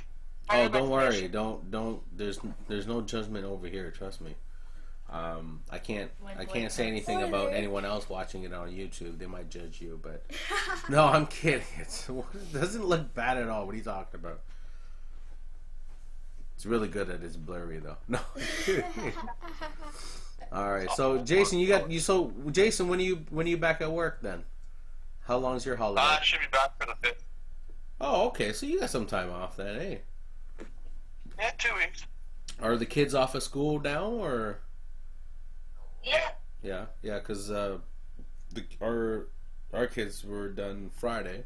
[0.50, 1.28] Oh, don't worry.
[1.28, 2.00] Don't don't.
[2.16, 3.90] There's there's no judgment over here.
[3.90, 4.34] Trust me.
[5.14, 6.92] Um, I can't When I can't say comes.
[7.08, 9.16] anything about anyone else watching it on YouTube.
[9.16, 10.24] They might judge you, but
[10.90, 11.62] no, I'm kidding.
[11.78, 13.64] It's, it doesn't look bad at all.
[13.64, 14.40] What are you talking about?
[16.56, 17.96] It's really good at it's blurry though.
[18.08, 18.18] No.
[20.52, 20.90] all right.
[20.92, 22.00] So Jason, you got you.
[22.00, 24.42] So Jason, when are you when are you back at work then?
[25.26, 26.02] How long's your holiday?
[26.02, 27.24] Uh, I should be back for the fifth.
[28.00, 28.52] oh, okay.
[28.52, 29.96] So you got some time off then, eh?
[31.38, 32.04] Yeah, two weeks.
[32.60, 34.58] Are the kids off of school now, or
[36.04, 36.30] Yeah.
[36.62, 37.18] yeah, yeah?
[37.18, 37.78] Because uh,
[38.52, 39.26] the our
[39.72, 41.44] our kids were done Friday.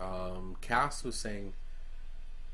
[0.00, 1.52] Um, Cass was saying,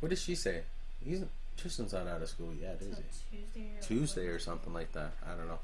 [0.01, 0.63] what did she say?
[1.05, 1.23] He's
[1.57, 3.39] Tristan's not out of school yet, is So he?
[3.39, 5.13] Tuesday or Tuesday or something like that.
[5.27, 5.59] I don't know.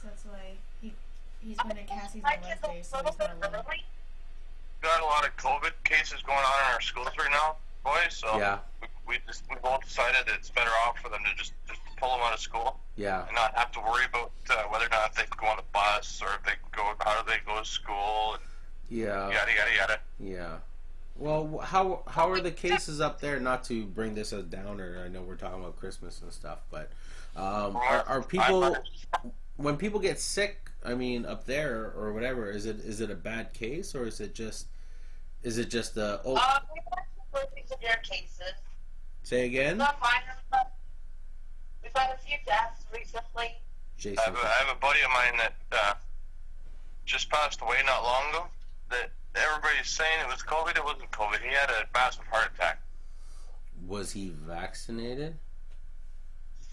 [0.00, 0.92] So that's why he
[1.40, 3.64] he's been at Cassie's My on kids a Wednesday, so little he's bit not alone.
[3.68, 3.84] early.
[4.82, 8.16] Got a lot of COVID cases going on in our schools right now, boys.
[8.16, 11.36] So Yeah, we, we just we both decided that it's better off for them to
[11.38, 14.64] just just pull them out of school yeah, and not have to worry about uh,
[14.68, 17.22] whether or not they can go on the bus or if they can go how
[17.22, 18.42] do they go to school and
[18.90, 20.00] yeah, yada yada yada.
[20.18, 20.56] yeah.
[21.16, 23.38] Well, how how are the cases up there?
[23.38, 25.02] Not to bring this as downer.
[25.04, 26.90] I know we're talking about Christmas and stuff, but
[27.36, 28.76] um, are, are people
[29.56, 30.70] when people get sick?
[30.84, 34.20] I mean, up there or whatever, is it is it a bad case or is
[34.20, 34.66] it just
[35.42, 36.36] is it just a oh?
[36.36, 38.54] Um, we've had some really severe cases.
[39.22, 39.82] say again,
[41.94, 43.56] Not mine, but we've had a few deaths recently.
[44.18, 45.94] I have, a, I have a buddy of mine that uh,
[47.06, 48.44] just passed away not long ago.
[48.90, 50.76] That everybody's saying it was COVID.
[50.76, 51.40] It wasn't COVID.
[51.40, 52.80] He had a massive heart attack.
[53.86, 55.36] Was he vaccinated?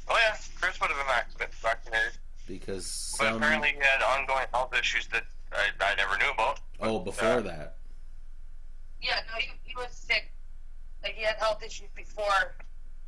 [0.07, 2.17] Oh yeah, Chris would have been vaccinated,
[2.47, 6.59] Because but apparently he had ongoing health issues that I, I never knew about.
[6.81, 7.75] oh before that.
[9.01, 10.31] Yeah, no, he, he was sick.
[11.03, 12.55] Like he had health issues before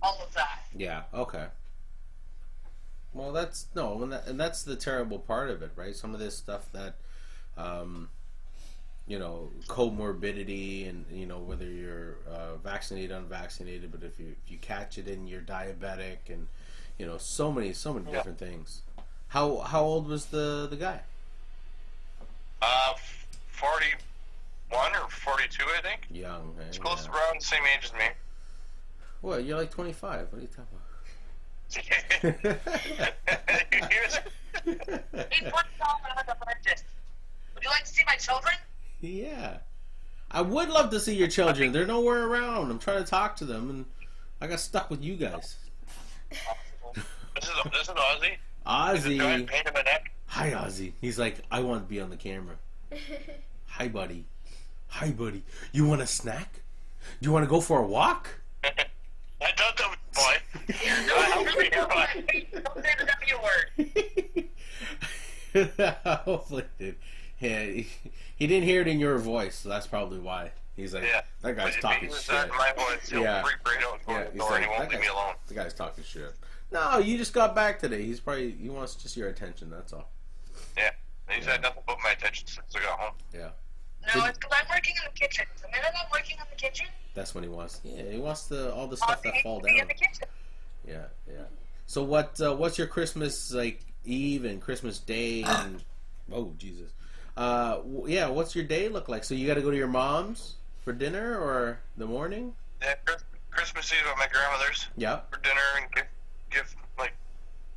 [0.04, 0.60] all of that.
[0.76, 1.04] Yeah.
[1.14, 1.46] Okay.
[3.14, 5.96] Well, that's no, and, that, and that's the terrible part of it, right?
[5.96, 6.96] Some of this stuff that,
[7.58, 8.10] um,
[9.08, 14.52] you know, comorbidity, and you know whether you're uh, vaccinated, unvaccinated, but if you if
[14.52, 16.48] you catch it and you're diabetic, and
[16.98, 18.18] you know, so many so many Yeah.
[18.18, 18.82] different things.
[19.30, 21.02] How how old was the the guy?
[22.62, 22.94] Uh,
[23.48, 26.08] forty-one or forty-two, I think.
[26.12, 26.56] Young.
[26.62, 26.64] eh?
[26.70, 27.12] It's close Yeah.
[27.14, 28.06] around the same age as me.
[29.22, 29.44] What?
[29.44, 30.32] You're like 25.
[30.32, 30.81] What are you talking about?
[31.72, 31.80] He
[32.32, 32.46] put
[34.66, 36.86] it on like a dentist.
[37.56, 38.54] Would you like to see my children?
[39.00, 39.58] Yeah.
[40.30, 41.72] I would love to see your children.
[41.72, 42.72] They're nowhere around.
[42.72, 43.86] I'm trying to talk to them, and
[44.40, 45.58] I got stuck with you guys.
[46.30, 48.38] this is this is Ozzy.
[48.96, 49.48] He's a giant Ozzy.
[49.48, 50.12] pain in the neck.
[50.28, 50.94] Hi, Ozzy.
[51.02, 52.56] He's like, I want to be on the camera.
[53.66, 54.26] Hi, buddy.
[54.88, 55.44] Hi, buddy.
[55.74, 56.62] You want a snack?
[57.22, 58.30] Do you want to go for a walk?
[58.64, 58.72] I
[59.56, 59.94] don't know,
[60.72, 61.16] boy.
[61.16, 62.08] I'm gonna be here, boy.
[62.64, 63.38] Don't say the W
[65.56, 66.02] word.
[66.26, 66.96] Hopefully, dude.
[67.40, 67.88] Yeah, he,
[68.36, 70.52] he didn't hear it in your voice, so that's probably why.
[70.76, 71.22] He's like, Yeah.
[71.42, 72.28] that guy's But talking shit.
[72.28, 73.42] that my voice, he'll Yeah.
[73.42, 75.16] freak right out Yeah, the he's door and he like, won't that leave me guy's-
[75.16, 75.36] alone.
[75.48, 76.34] The guy's talking shit.
[76.72, 78.04] No, you just got back today.
[78.04, 79.70] He's probably he wants just your attention.
[79.70, 80.10] That's all.
[80.78, 80.92] Yeah.
[81.30, 83.14] He's had nothing but my attention since I got home.
[83.34, 83.50] Yeah.
[84.16, 85.46] No, it's because I'm working in the kitchen.
[85.62, 87.82] The minute I'm working in the kitchen, That's what he wants.
[87.84, 89.88] Yeah, he wants the all the stuff that be fall in down.
[89.90, 90.24] the kitchen.
[90.88, 91.44] Yeah, yeah.
[91.86, 92.40] So what?
[92.42, 95.84] Uh, what's your Christmas like Eve and Christmas Day and
[96.32, 96.92] oh Jesus,
[97.38, 98.28] uh, w- yeah.
[98.28, 99.24] What's your day look like?
[99.24, 102.54] So you got to go to your mom's for dinner or the morning?
[102.82, 105.32] Yeah, Chris- Christmas Eve at my grandmother's Yep.
[105.34, 106.06] for dinner and give,
[106.50, 107.14] give like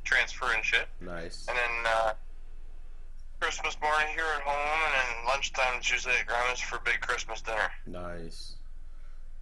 [0.03, 0.87] transfer and shit.
[1.01, 1.45] Nice.
[1.47, 2.13] And then uh,
[3.39, 7.41] Christmas morning here at home, and then lunchtime is usually at grandma's for big Christmas
[7.41, 7.69] dinner.
[7.85, 8.55] Nice.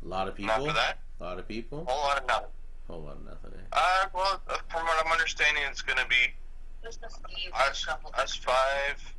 [0.03, 0.67] A lot of And people.
[0.67, 1.85] after that, A lot of people.
[1.87, 2.49] a whole lot of nothing.
[2.87, 3.51] Whole lot of nothing.
[3.55, 3.63] Eh?
[3.71, 6.33] Uh, well, uh, from what I'm understanding, it's gonna be
[6.81, 7.51] Christmas Eve.
[7.53, 9.13] us, us five,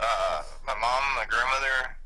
[0.00, 1.96] uh, my mom, my grandmother.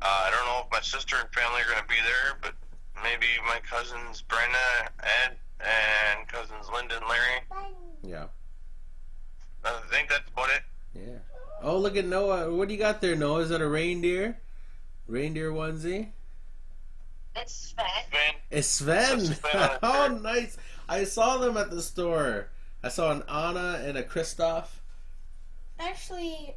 [0.00, 2.54] Uh, I don't know if my sister and family are gonna be there, but
[3.02, 7.68] maybe my cousins Brenda, Ed, and cousins Linda and Larry.
[8.02, 8.26] Yeah.
[9.64, 10.62] I think that's about it.
[10.94, 11.18] Yeah.
[11.62, 12.52] Oh, look at Noah.
[12.54, 13.40] What do you got there, Noah?
[13.40, 14.38] Is that a reindeer?
[15.06, 16.08] Reindeer onesie?
[17.36, 17.86] It's Sven.
[18.12, 19.20] Man, It's Sven.
[19.20, 19.70] It's Sven.
[19.82, 20.56] oh, nice.
[20.88, 22.48] I saw them at the store.
[22.82, 24.66] I saw an Anna and a Kristoff.
[25.78, 26.54] Actually,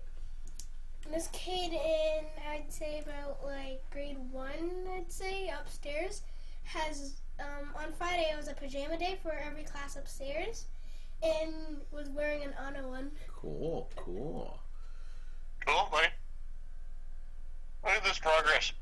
[1.11, 6.21] Miss Kate in I'd say about like grade one, I'd say upstairs
[6.67, 10.65] has um, on Friday it was a pajama day for every class upstairs,
[11.23, 13.11] and was wearing an Anna one.
[13.27, 14.59] Cool, cool.
[15.65, 16.07] cool, buddy.
[17.83, 18.73] Look at this progress.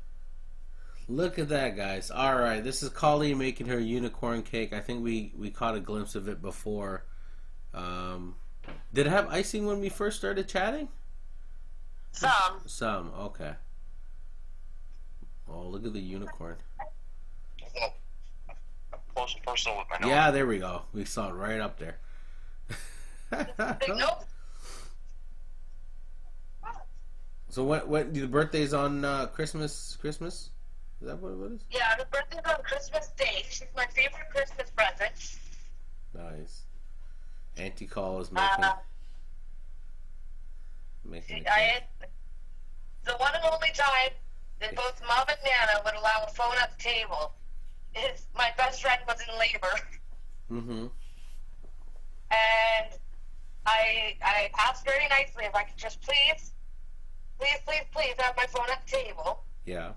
[1.08, 2.10] Look at that, guys.
[2.10, 4.72] All right, this is Colleen making her unicorn cake.
[4.72, 7.04] I think we we caught a glimpse of it before.
[7.72, 8.34] Um,
[8.92, 10.88] did it have icing when we first started chatting?
[12.10, 12.60] Some.
[12.66, 13.12] Some.
[13.18, 13.52] Okay.
[15.48, 16.56] Oh, look at the unicorn.
[19.14, 20.10] Close and personal with my nose.
[20.10, 20.82] Yeah, there we go.
[20.92, 21.98] We saw it right up there.
[27.48, 27.88] So what?
[27.88, 28.12] What?
[28.12, 29.96] The birthday's on uh, Christmas.
[29.98, 30.50] Christmas.
[31.00, 31.60] Is that what it is?
[31.70, 33.44] Yeah, her birthday's on Christmas Day.
[33.50, 35.36] She's my favorite Christmas present.
[36.14, 36.62] Nice.
[37.58, 38.74] Auntie Call is making Uh,
[41.04, 41.42] making.
[41.42, 41.82] she, I
[43.04, 44.10] the one and only time
[44.60, 47.32] that both Mom and Nana would allow a phone at the table
[47.94, 49.80] is my best friend was in labor,
[50.50, 50.86] Mm-hmm.
[52.30, 52.90] and
[53.66, 56.52] I I asked very nicely if I could just please,
[57.38, 59.44] please, please, please have my phone at the table.
[59.66, 59.92] Yeah.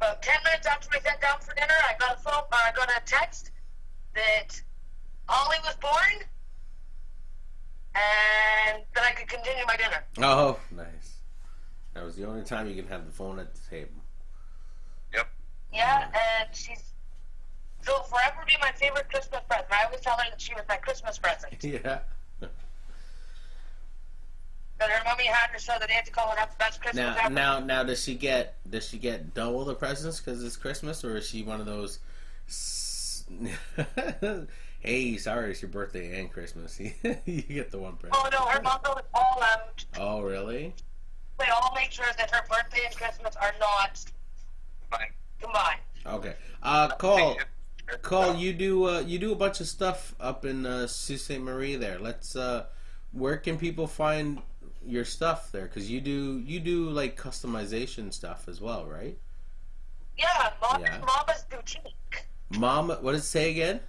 [0.00, 2.32] About ten minutes after we sat down for dinner, I got a phone.
[2.50, 3.50] Uh, I got a text
[4.14, 4.58] that
[5.28, 6.24] Ollie was born,
[7.94, 10.02] and that I could continue my dinner.
[10.18, 11.18] Oh, nice.
[11.92, 14.00] That was the only time you can have the phone at the table.
[15.12, 15.28] Yep.
[15.74, 16.94] Yeah, and she's
[17.84, 19.68] she'll forever be my favorite Christmas present.
[19.70, 21.54] I always tell her that she was my Christmas present.
[21.62, 21.98] Yeah.
[24.80, 27.16] That her mommy had her so that Auntie Cole would have the best Christmas Now,
[27.22, 27.34] ever.
[27.34, 31.18] now, now, does she get does she get double the presents because it's Christmas, or
[31.18, 31.98] is she one of those?
[34.80, 36.80] hey, sorry, it's your birthday and Christmas.
[37.26, 38.16] you get the one present.
[38.16, 39.84] Oh no, her mom goes all out.
[39.98, 40.74] Oh, really?
[41.38, 44.02] They all make sure that her birthday and Christmas are not
[44.90, 45.12] Fine.
[45.40, 45.80] combined.
[46.06, 46.34] Okay.
[46.62, 47.36] Uh, call,
[48.00, 48.34] call.
[48.34, 51.38] You do uh, you do a bunch of stuff up in uh, Sault Ste.
[51.38, 51.98] Marie there.
[51.98, 52.34] Let's.
[52.34, 52.64] Uh,
[53.12, 54.40] where can people find
[54.86, 55.64] your stuff there?
[55.64, 59.16] Because you do you do like customization stuff as well, right?
[60.18, 60.98] Yeah, modern Yeah.
[60.98, 62.26] Mama's boutique.
[62.58, 63.80] Mama, what does it say again?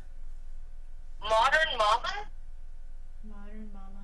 [1.21, 2.13] Modern Mama.
[3.23, 4.03] Modern Mama.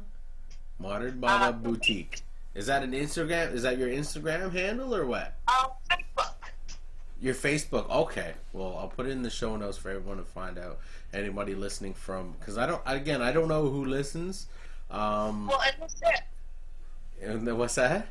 [0.79, 2.21] Modern Mama Uh, Boutique.
[2.55, 3.53] Is that an Instagram?
[3.53, 5.35] Is that your Instagram handle or what?
[5.47, 6.33] Um, Facebook.
[7.21, 7.89] Your Facebook.
[7.89, 8.33] Okay.
[8.53, 10.79] Well, I'll put it in the show notes for everyone to find out.
[11.13, 12.81] Anybody listening from, because I don't.
[12.85, 14.47] Again, I don't know who listens.
[14.91, 16.21] Um, Well, and we ship.
[17.21, 18.07] And then what's that?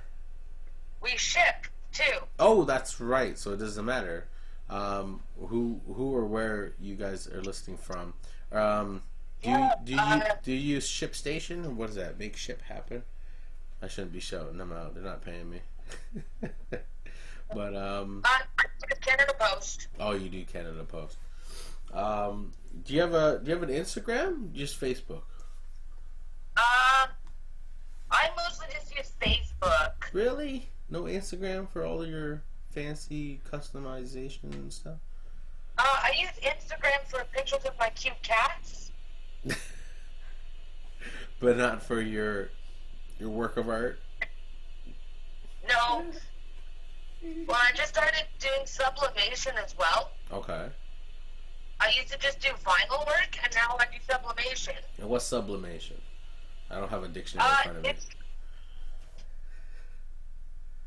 [1.01, 2.19] We ship too.
[2.39, 3.39] Oh, that's right.
[3.39, 4.27] So it doesn't matter
[4.69, 8.15] um, who who or where you guys are listening from.
[8.53, 9.03] Um,
[9.43, 11.65] do you do you uh, do you use ShipStation?
[11.67, 12.19] Or what is that?
[12.19, 13.03] Make ship happen.
[13.83, 14.95] I shouldn't be shouting them out.
[14.95, 15.61] They're not paying me.
[17.55, 18.65] but um, Uh,
[19.01, 19.89] Canada Post.
[20.01, 21.19] oh, you do Canada Post.
[21.93, 22.53] Um,
[22.85, 24.53] do you have a do you have an Instagram?
[24.53, 25.23] Just Facebook.
[26.57, 27.11] Um,
[28.17, 29.93] I mostly just use Facebook.
[30.13, 30.71] Really?
[30.89, 34.99] No Instagram for all your fancy customization and stuff.
[35.79, 38.91] Uh, I use Instagram for pictures of my cute cats.
[41.41, 42.49] but not for your
[43.19, 43.99] your work of art.
[45.69, 46.05] No.
[47.47, 50.11] Well, I just started doing sublimation as well.
[50.33, 50.67] Okay.
[51.81, 54.75] I used to just do vinyl work, and now I do sublimation.
[54.99, 55.97] And what's sublimation?
[56.71, 57.95] I don't have a dictionary in Uh, front of me.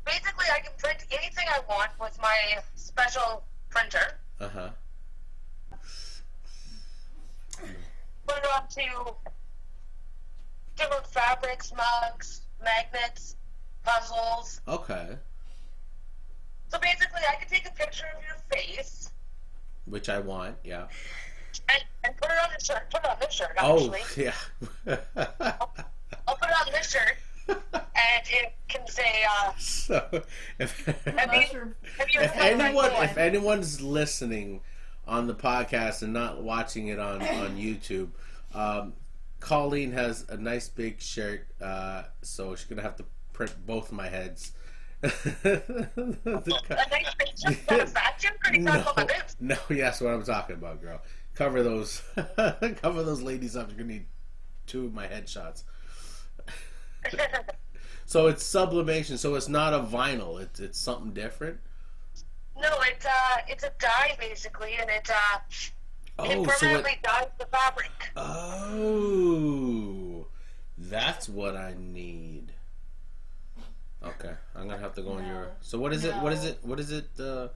[0.04, 4.18] basically I can print anything I want with my special printer.
[4.40, 4.70] Uh huh.
[8.26, 9.14] Put it onto
[10.76, 13.36] different fabrics, mugs, magnets,
[13.84, 14.60] puzzles.
[14.68, 15.16] Okay.
[16.68, 19.10] So basically, I can take a picture of your face
[19.86, 20.56] Which I want.
[20.62, 20.86] Yeah.
[21.68, 22.90] And, and put it on the shirt.
[22.90, 24.24] Put it on this shirt, Oh actually.
[24.24, 24.96] yeah.
[25.16, 27.16] I'll put it on this shirt,
[27.48, 30.22] and it can say, uh, so
[30.58, 31.74] if, have you, Sure.
[31.98, 34.60] have you if anyone if anyone's listening
[35.06, 38.08] on the podcast and not watching it on on YouTube,
[38.54, 38.92] um,
[39.40, 44.08] Colleen has a nice big shirt, uh, so she's gonna have to print both my
[44.08, 44.52] heads.
[45.02, 45.08] A
[46.26, 48.80] nice picture of a vacuum pretty no, no.
[48.80, 49.36] on my boobs.
[49.40, 51.00] no, yes, what I'm talking about, girl.
[51.40, 52.02] Cover those,
[52.82, 53.70] cover those ladies up.
[53.70, 54.04] You're gonna need
[54.66, 55.62] two of my headshots.
[58.04, 59.18] So it's sublimation.
[59.18, 60.42] So it's not a vinyl.
[60.42, 61.58] It's it's something different.
[62.60, 65.38] no, it's uh, it's a dye basically, and it uh,
[66.18, 67.92] Oh, it so permanently it, dyes the fabric.
[68.16, 70.26] oh,
[70.76, 72.52] that's what I need.
[74.04, 75.50] Okay, I'm gonna have to go on your.
[75.60, 76.16] So what is it?
[76.16, 76.58] What is it?
[76.62, 77.08] What is it?
[77.18, 77.48] Uh,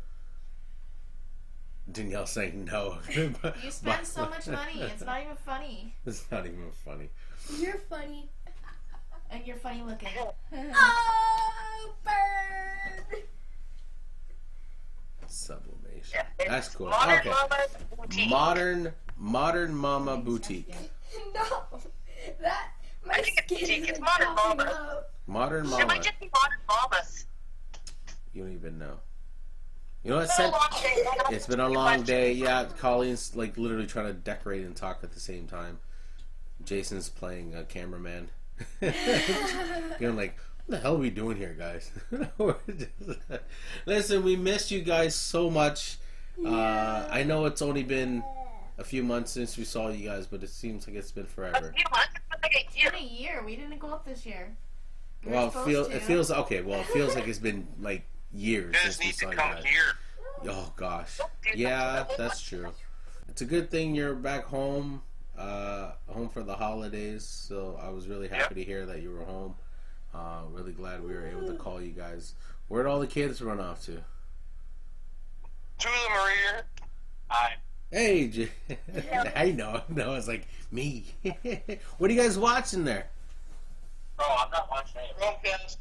[1.90, 2.98] Danielle saying no.
[3.14, 3.34] You
[3.70, 4.80] spend so much money.
[4.80, 5.94] It's not even funny.
[6.06, 7.10] It's not even funny.
[7.58, 8.28] You're funny.
[9.30, 10.08] And you're funny looking.
[10.76, 13.22] Oh, bird.
[15.26, 16.20] Sublimation.
[16.38, 16.88] Yeah, That's cool.
[16.88, 17.30] Modern Okay.
[17.30, 17.56] Mama
[17.96, 18.30] boutique.
[18.30, 20.74] Modern Modern Mama Boutique.
[21.34, 21.64] No,
[22.40, 22.68] that
[23.06, 23.88] my I think it's skin boutique.
[23.90, 24.62] It's is modern mama.
[24.64, 25.04] out.
[25.26, 25.86] Modern It Mama.
[25.86, 27.26] might just be Modern Mamas.
[28.32, 28.98] You don't even know.
[30.04, 30.28] You know what?
[30.28, 31.34] It's been a long day.
[31.34, 32.32] It's been a long day.
[32.32, 35.78] Yeah, Colleen's like literally trying to decorate and talk at the same time.
[36.64, 38.28] Jason's playing a cameraman.
[40.00, 40.36] You're like,
[40.66, 41.90] what the hell are we doing here, guys?
[42.78, 43.20] Just-
[43.86, 45.98] Listen, we missed you guys so much.
[46.44, 48.22] Uh, I know it's only been
[48.78, 51.68] a few months since we saw you guys, but it seems like it's been forever.
[51.68, 52.90] A few months, it's been like a It's year.
[52.90, 53.42] been a year.
[53.44, 54.54] We didn't go up this year.
[55.24, 55.96] We Well, it supposed feels to.
[55.96, 56.60] it feels okay.
[56.60, 58.04] Well, it feels like it's been like
[58.34, 59.64] years You guys need to come guys.
[59.64, 59.94] here.
[60.48, 61.20] Oh gosh.
[61.54, 62.68] Yeah, that's true.
[63.28, 65.02] It's a good thing you're back home,
[65.38, 67.24] uh, home for the holidays.
[67.24, 69.54] So I was really happy to hear that you were home.
[70.14, 72.34] Uh, really glad we were able to call you guys.
[72.68, 73.92] Where'd all the kids run off to?
[75.78, 76.62] Two of them are here.
[77.28, 77.54] Hi.
[77.90, 78.48] Hey,
[79.36, 81.06] I know, no, it's like me.
[81.22, 83.08] what are you guys watching there?
[84.18, 85.16] Oh, I'm not watching it.
[85.20, 85.76] Chromecast.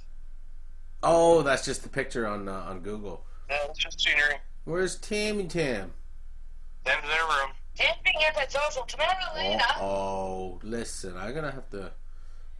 [1.04, 3.26] Oh, that's just the picture on uh, on Google.
[3.49, 4.36] Yeah, it's just scenery.
[4.66, 5.91] Where's Tammy Tam?
[6.86, 7.51] Them in their room.
[7.76, 8.84] Dan's being antisocial.
[8.84, 9.64] Tomorrow, Oh, Lena.
[9.82, 11.91] oh, listen, I'm gonna have to.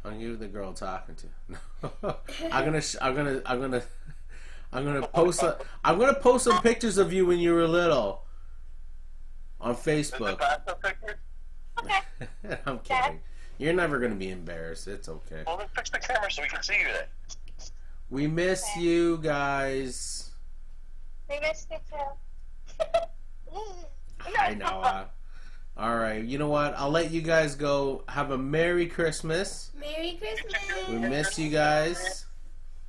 [0.04, 2.16] I'm you the girl I'm talking to.
[2.52, 3.84] I'm gonna, sh- I'm gonna, I'm gonna,
[4.74, 5.41] I'm gonna post.
[5.44, 8.26] A, I'm gonna post some pictures of you when you were little
[9.62, 10.39] on Is the Facebook.
[10.39, 11.20] backup picture?
[12.66, 13.22] I'm kidding.
[13.58, 14.88] You're never gonna be embarrassed.
[14.89, 15.44] It's okay.
[15.48, 17.06] Well, then fix the camera so we can see you then.
[18.10, 20.32] We miss you guys.
[21.30, 22.86] We missed you too.
[24.39, 24.66] I know.
[24.66, 25.06] Uh,
[25.78, 26.24] all right.
[26.24, 26.76] You know what?
[26.78, 28.04] I'll let you guys go.
[28.08, 29.72] Have a Merry Christmas.
[29.80, 30.89] Merry Christmas.
[30.89, 32.26] We miss you guys.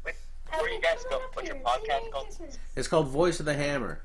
[0.02, 1.20] Where you guys go?
[1.32, 2.38] What's your podcast called?
[2.76, 4.02] It's called Voice of the Hammer.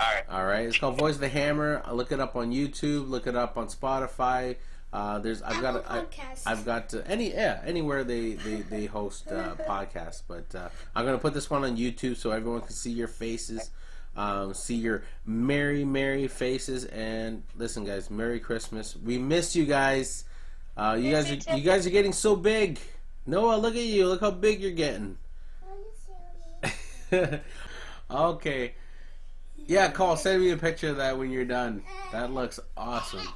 [0.00, 0.24] Alright.
[0.28, 1.82] All right, it's called Voice of the Hammer.
[1.92, 3.08] Look it up on YouTube.
[3.08, 4.56] Look it up on Spotify.
[4.94, 6.42] Uh, there's I've got Apple I, Podcasts.
[6.46, 10.22] I've got uh, any yeah anywhere they they, they host uh, podcasts.
[10.26, 13.70] But uh, I'm gonna put this one on YouTube so everyone can see your faces,
[14.16, 16.84] um, see your merry merry faces.
[16.84, 18.96] And listen, guys, Merry Christmas.
[18.96, 20.26] We miss you guys.
[20.76, 22.78] Uh, you guys are you guys are getting so big.
[23.26, 24.06] Noah, look at you.
[24.06, 25.18] Look how big you're getting.
[28.10, 28.74] okay.
[29.66, 30.16] Yeah, call.
[30.16, 31.82] Send me a picture of that when you're done.
[32.12, 33.26] That looks awesome.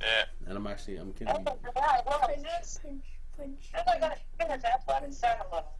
[0.00, 0.24] Yeah.
[0.46, 1.34] And I'm actually, I'm kidding.
[1.46, 2.80] Oh, yeah, I love this.
[2.82, 3.04] Punch,
[3.36, 5.72] punch, I'm gonna finish that, but sound a little.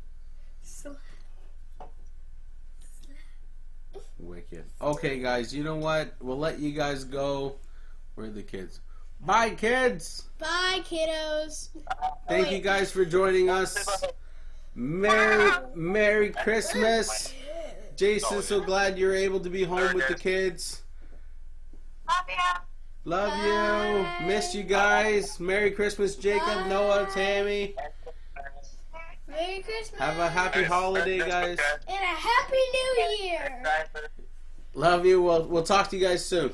[0.63, 0.97] slap.
[4.19, 4.65] Wicked.
[4.81, 5.55] Okay, guys.
[5.55, 6.15] You know what?
[6.21, 7.57] We'll let you guys go.
[8.15, 8.81] Where are the kids?
[9.21, 10.25] Bye, kids.
[10.39, 11.69] Bye, kiddos.
[12.29, 14.05] Thank you guys for joining us.
[14.75, 17.33] Merry, Merry Christmas.
[17.97, 20.83] Jason, so glad you're able to be home with the kids.
[22.07, 22.61] Love ya.
[23.09, 23.33] Love
[24.21, 24.27] you.
[24.27, 25.41] Missed you guys.
[25.41, 27.75] Merry Christmas, Jacob, Noah, Tammy.
[29.27, 29.99] Merry Christmas.
[29.99, 31.59] Have a happy holiday, guys.
[31.89, 33.63] and a happy new year.
[34.75, 35.23] Love you.
[35.23, 36.51] We'll, we'll talk to you guys soon.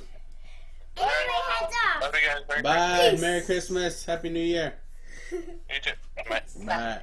[0.97, 2.03] And my head's off.
[2.03, 2.43] Love you guys.
[2.49, 3.09] Merry Bye.
[3.11, 3.21] Peace.
[3.21, 4.05] Merry Christmas.
[4.05, 4.75] Happy New Year.
[5.33, 5.41] You
[5.83, 5.91] too.
[6.29, 6.43] Bye.
[6.65, 6.99] Bye.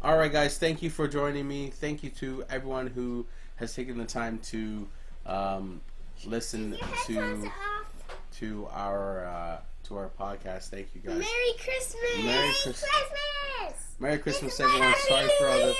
[0.00, 0.58] All right, guys.
[0.58, 1.70] Thank you for joining me.
[1.70, 3.26] Thank you to everyone who
[3.56, 4.86] has taken the time to
[5.26, 5.80] um,
[6.24, 7.95] listen to off.
[8.38, 10.68] To our uh, to our podcast.
[10.68, 11.18] Thank you, guys.
[11.18, 12.24] Merry Christmas!
[12.24, 13.96] Merry Christmas!
[13.98, 14.94] Merry Christmas, what everyone.
[15.08, 15.74] Sorry for all the.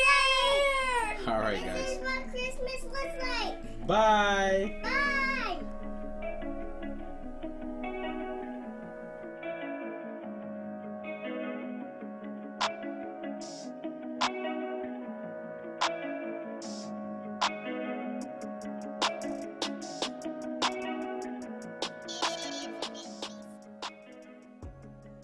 [1.31, 2.07] All right, This is guys.
[2.07, 3.87] what Christmas looks like.
[3.87, 4.81] Bye.
[4.83, 5.59] Bye!